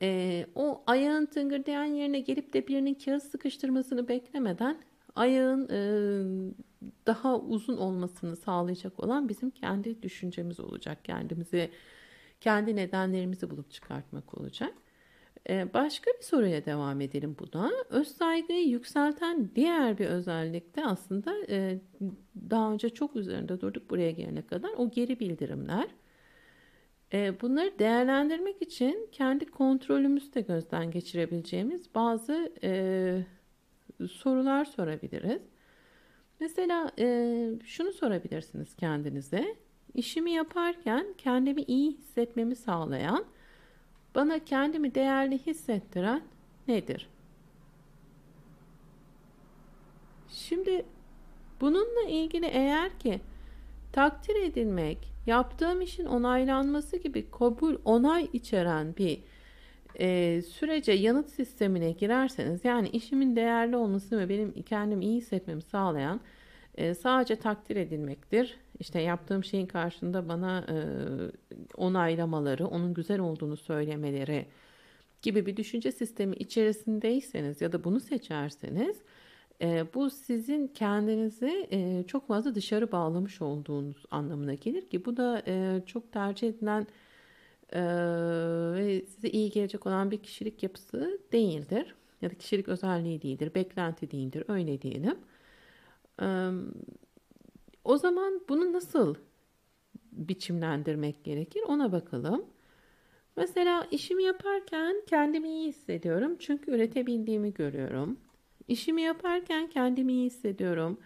[0.02, 4.78] e, o ayağın tıngırdayan yerine gelip de birinin kağıt sıkıştırmasını beklemeden
[5.16, 5.80] ayağın e,
[7.06, 11.04] daha uzun olmasını sağlayacak olan bizim kendi düşüncemiz olacak.
[11.04, 11.70] Kendimizi,
[12.40, 14.72] kendi nedenlerimizi bulup çıkartmak olacak.
[15.50, 17.72] Ee, başka bir soruyla devam edelim buna.
[17.90, 21.78] Öz saygıyı yükselten diğer bir özellik de aslında e,
[22.50, 25.86] daha önce çok üzerinde durduk buraya gelene kadar o geri bildirimler.
[27.12, 33.22] E, bunları değerlendirmek için kendi kontrolümüzü de gözden geçirebileceğimiz bazı e,
[34.10, 35.42] sorular sorabiliriz.
[36.40, 37.06] Mesela e,
[37.64, 39.56] şunu sorabilirsiniz kendinize.
[39.94, 43.24] İşimi yaparken kendimi iyi hissetmemi sağlayan,
[44.14, 46.22] bana kendimi değerli hissettiren
[46.68, 47.08] nedir?
[50.28, 50.86] Şimdi
[51.60, 53.20] bununla ilgili eğer ki
[53.92, 59.22] takdir edilmek, yaptığım işin onaylanması gibi kabul, onay içeren bir
[60.00, 66.20] e, sürece yanıt sistemine girerseniz yani işimin değerli olması ve benim kendimi iyi hissetmemi sağlayan
[66.74, 68.56] e, sadece takdir edilmektir.
[68.80, 70.76] İşte yaptığım şeyin karşında bana e,
[71.76, 74.46] onaylamaları, onun güzel olduğunu söylemeleri
[75.22, 78.96] gibi bir düşünce sistemi içerisindeyseniz ya da bunu seçerseniz
[79.62, 85.42] e, bu sizin kendinizi e, çok fazla dışarı bağlamış olduğunuz anlamına gelir ki bu da
[85.46, 86.86] e, çok tercih edilen
[87.72, 91.94] ve size iyi gelecek olan bir kişilik yapısı değildir.
[92.22, 95.18] Ya da kişilik özelliği değildir, beklenti değildir, öyle diyelim.
[97.84, 99.14] O zaman bunu nasıl
[100.12, 102.44] biçimlendirmek gerekir ona bakalım.
[103.36, 108.20] Mesela işimi yaparken kendimi iyi hissediyorum çünkü üretebildiğimi görüyorum.
[108.68, 110.98] İşimi yaparken kendimi iyi hissediyorum.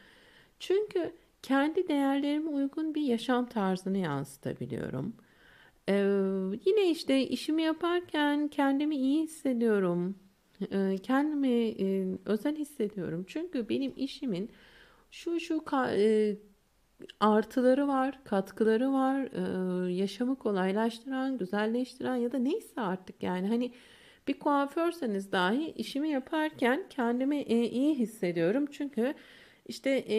[0.58, 5.14] Çünkü kendi değerlerime uygun bir yaşam tarzını yansıtabiliyorum.
[5.88, 5.94] Ee,
[6.66, 10.18] yine işte işimi yaparken kendimi iyi hissediyorum.
[10.72, 13.24] Ee, kendimi e, özel hissediyorum.
[13.28, 14.50] Çünkü benim işimin
[15.10, 16.36] şu şu e,
[17.20, 19.28] artıları var, katkıları var,
[19.88, 23.72] e, yaşamı kolaylaştıran, güzelleştiren ya da neyse artık yani hani
[24.28, 29.14] bir kuaförseniz dahi işimi yaparken kendimi e, iyi hissediyorum çünkü
[29.66, 30.16] işte e,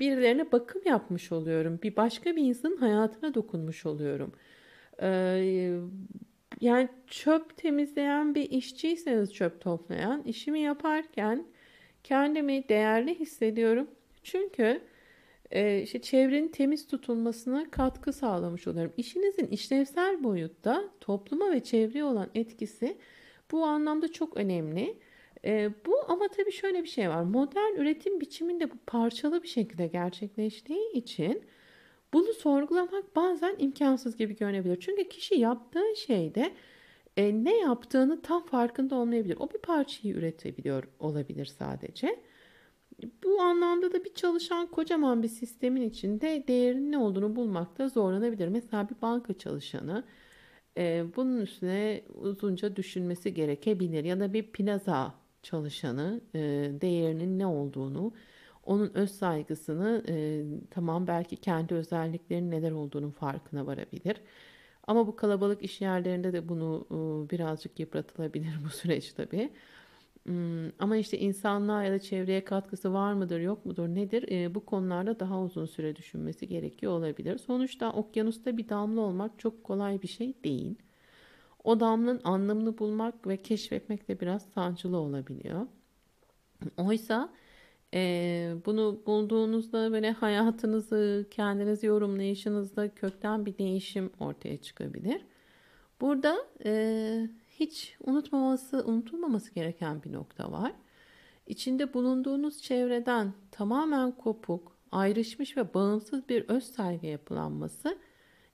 [0.00, 1.78] birilerine bakım yapmış oluyorum.
[1.82, 4.32] Bir başka bir insanın hayatına dokunmuş oluyorum.
[5.02, 5.08] E,
[6.60, 11.46] yani çöp temizleyen bir işçiyseniz çöp toplayan, işimi yaparken
[12.04, 13.90] kendimi değerli hissediyorum.
[14.22, 14.80] Çünkü
[15.50, 18.92] e, işte çevrenin temiz tutulmasına katkı sağlamış oluyorum.
[18.96, 22.96] İşinizin işlevsel boyutta topluma ve çevreye olan etkisi
[23.52, 24.96] bu anlamda çok önemli.
[25.44, 27.22] E, bu ama tabii şöyle bir şey var.
[27.22, 31.42] Modern üretim biçiminde bu parçalı bir şekilde gerçekleştiği için
[32.14, 34.80] bunu sorgulamak bazen imkansız gibi görünebilir.
[34.80, 36.52] Çünkü kişi yaptığı şeyde
[37.16, 39.36] e, ne yaptığını tam farkında olmayabilir.
[39.40, 42.20] O bir parçayı üretebiliyor olabilir sadece.
[43.24, 48.48] Bu anlamda da bir çalışan kocaman bir sistemin içinde değerinin ne olduğunu bulmakta zorlanabilir.
[48.48, 50.04] Mesela bir banka çalışanı
[50.78, 54.04] e, bunun üstüne uzunca düşünmesi gerekebilir.
[54.04, 56.40] Ya da bir plaza çalışanı e,
[56.80, 58.12] değerinin ne olduğunu,
[58.66, 64.16] onun öz saygısını e, tamam belki kendi özelliklerinin neler olduğunun farkına varabilir.
[64.86, 69.50] Ama bu kalabalık iş yerlerinde de bunu e, birazcık yıpratılabilir bu süreç tabii.
[70.78, 75.20] Ama işte insanlığa ya da çevreye katkısı var mıdır yok mudur nedir e, bu konularda
[75.20, 77.38] daha uzun süre düşünmesi gerekiyor olabilir.
[77.38, 80.74] Sonuçta okyanusta bir damla olmak çok kolay bir şey değil.
[81.64, 85.66] O damlanın anlamını bulmak ve keşfetmek de biraz sancılı olabiliyor.
[86.76, 87.28] Oysa
[87.94, 95.26] e, bunu bulduğunuzda böyle hayatınızı, kendinizi yorumlayışınızda kökten bir değişim ortaya çıkabilir.
[96.00, 100.72] Burada e, hiç unutmaması, unutulmaması gereken bir nokta var.
[101.46, 107.98] İçinde bulunduğunuz çevreden tamamen kopuk, ayrışmış ve bağımsız bir öz saygı yapılanması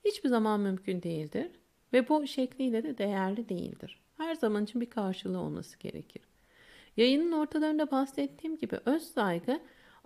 [0.05, 1.51] hiçbir zaman mümkün değildir.
[1.93, 4.01] Ve bu şekliyle de değerli değildir.
[4.16, 6.30] Her zaman için bir karşılığı olması gerekir.
[7.01, 9.61] Yayının ortalarında bahsettiğim gibi öz saygı,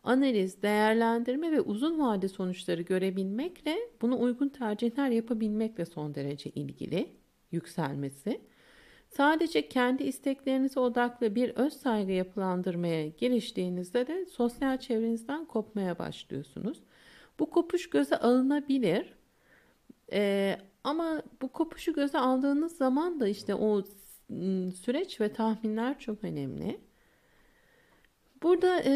[0.04, 7.08] analiz, değerlendirme ve uzun vade sonuçları görebilmekle bunu uygun tercihler yapabilmekle son derece ilgili
[7.52, 8.40] yükselmesi.
[9.08, 16.78] Sadece kendi isteklerinize odaklı bir öz saygı yapılandırmaya giriştiğinizde de sosyal çevrenizden kopmaya başlıyorsunuz.
[17.38, 19.14] Bu kopuş göze alınabilir.
[20.12, 23.82] Ee, ama bu kopuşu göze aldığınız zaman da işte o
[24.82, 26.80] süreç ve tahminler çok önemli.
[28.42, 28.90] Burada e,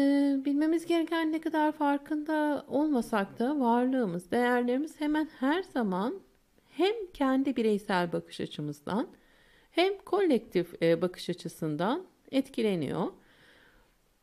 [0.45, 6.19] bilmemiz gereken ne kadar farkında olmasak da varlığımız, değerlerimiz hemen her zaman
[6.69, 9.07] hem kendi bireysel bakış açımızdan
[9.71, 13.07] hem kolektif e, bakış açısından etkileniyor.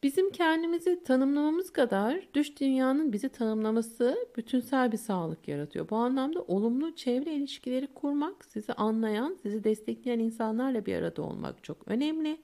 [0.07, 5.91] Bizim kendimizi tanımlamamız kadar dış dünyanın bizi tanımlaması bütünsel bir sağlık yaratıyor.
[5.91, 11.89] Bu anlamda olumlu çevre ilişkileri kurmak, sizi anlayan, sizi destekleyen insanlarla bir arada olmak çok
[11.89, 12.41] önemli.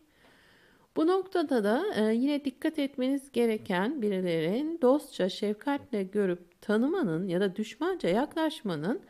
[0.96, 7.56] Bu noktada da e, yine dikkat etmeniz gereken birilerin dostça, şefkatle görüp tanımanın ya da
[7.56, 9.00] düşmanca yaklaşmanın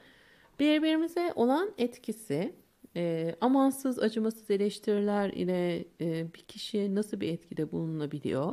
[0.61, 2.55] birbirimize olan etkisi,
[2.97, 8.53] e, amansız, acımasız eleştiriler ile e, bir kişi nasıl bir etkide bulunabiliyor?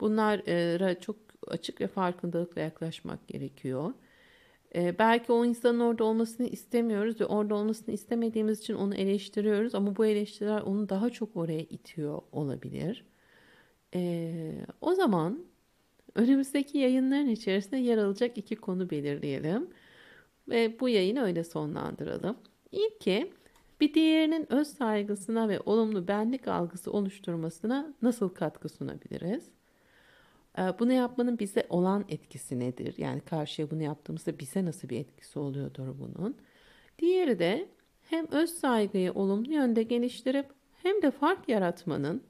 [0.00, 3.92] Bunlara çok açık ve farkındalıkla yaklaşmak gerekiyor.
[4.74, 9.96] E, belki o insanın orada olmasını istemiyoruz ve orada olmasını istemediğimiz için onu eleştiriyoruz ama
[9.96, 13.04] bu eleştiriler onu daha çok oraya itiyor olabilir.
[13.94, 15.44] E, o zaman
[16.14, 19.70] önümüzdeki yayınların içerisinde yer alacak iki konu belirleyelim
[20.48, 22.36] ve bu yayını öyle sonlandıralım.
[22.72, 23.32] İlki
[23.80, 29.50] bir diğerinin öz saygısına ve olumlu benlik algısı oluşturmasına nasıl katkı sunabiliriz?
[30.58, 32.94] Ee, bunu yapmanın bize olan etkisi nedir?
[32.98, 36.36] Yani karşıya bunu yaptığımızda bize nasıl bir etkisi oluyordur bunun?
[36.98, 37.68] Diğeri de
[38.02, 40.46] hem öz saygıyı olumlu yönde geliştirip
[40.82, 42.22] hem de fark yaratmanın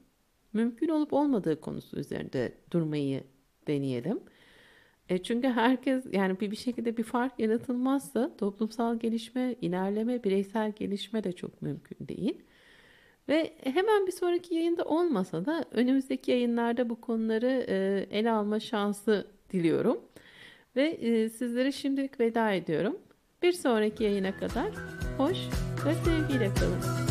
[0.53, 3.23] mümkün olup olmadığı konusu üzerinde durmayı
[3.67, 4.19] deneyelim.
[5.09, 11.23] E çünkü herkes yani bir, bir şekilde bir fark yaratılmazsa toplumsal gelişme, ilerleme, bireysel gelişme
[11.23, 12.41] de çok mümkün değil.
[13.29, 19.27] Ve hemen bir sonraki yayında olmasa da önümüzdeki yayınlarda bu konuları e, ele alma şansı
[19.51, 19.99] diliyorum.
[20.75, 22.97] Ve e, sizlere şimdilik veda ediyorum.
[23.41, 24.71] Bir sonraki yayına kadar
[25.17, 25.37] hoş
[25.85, 27.02] ve sevgiyle kalın.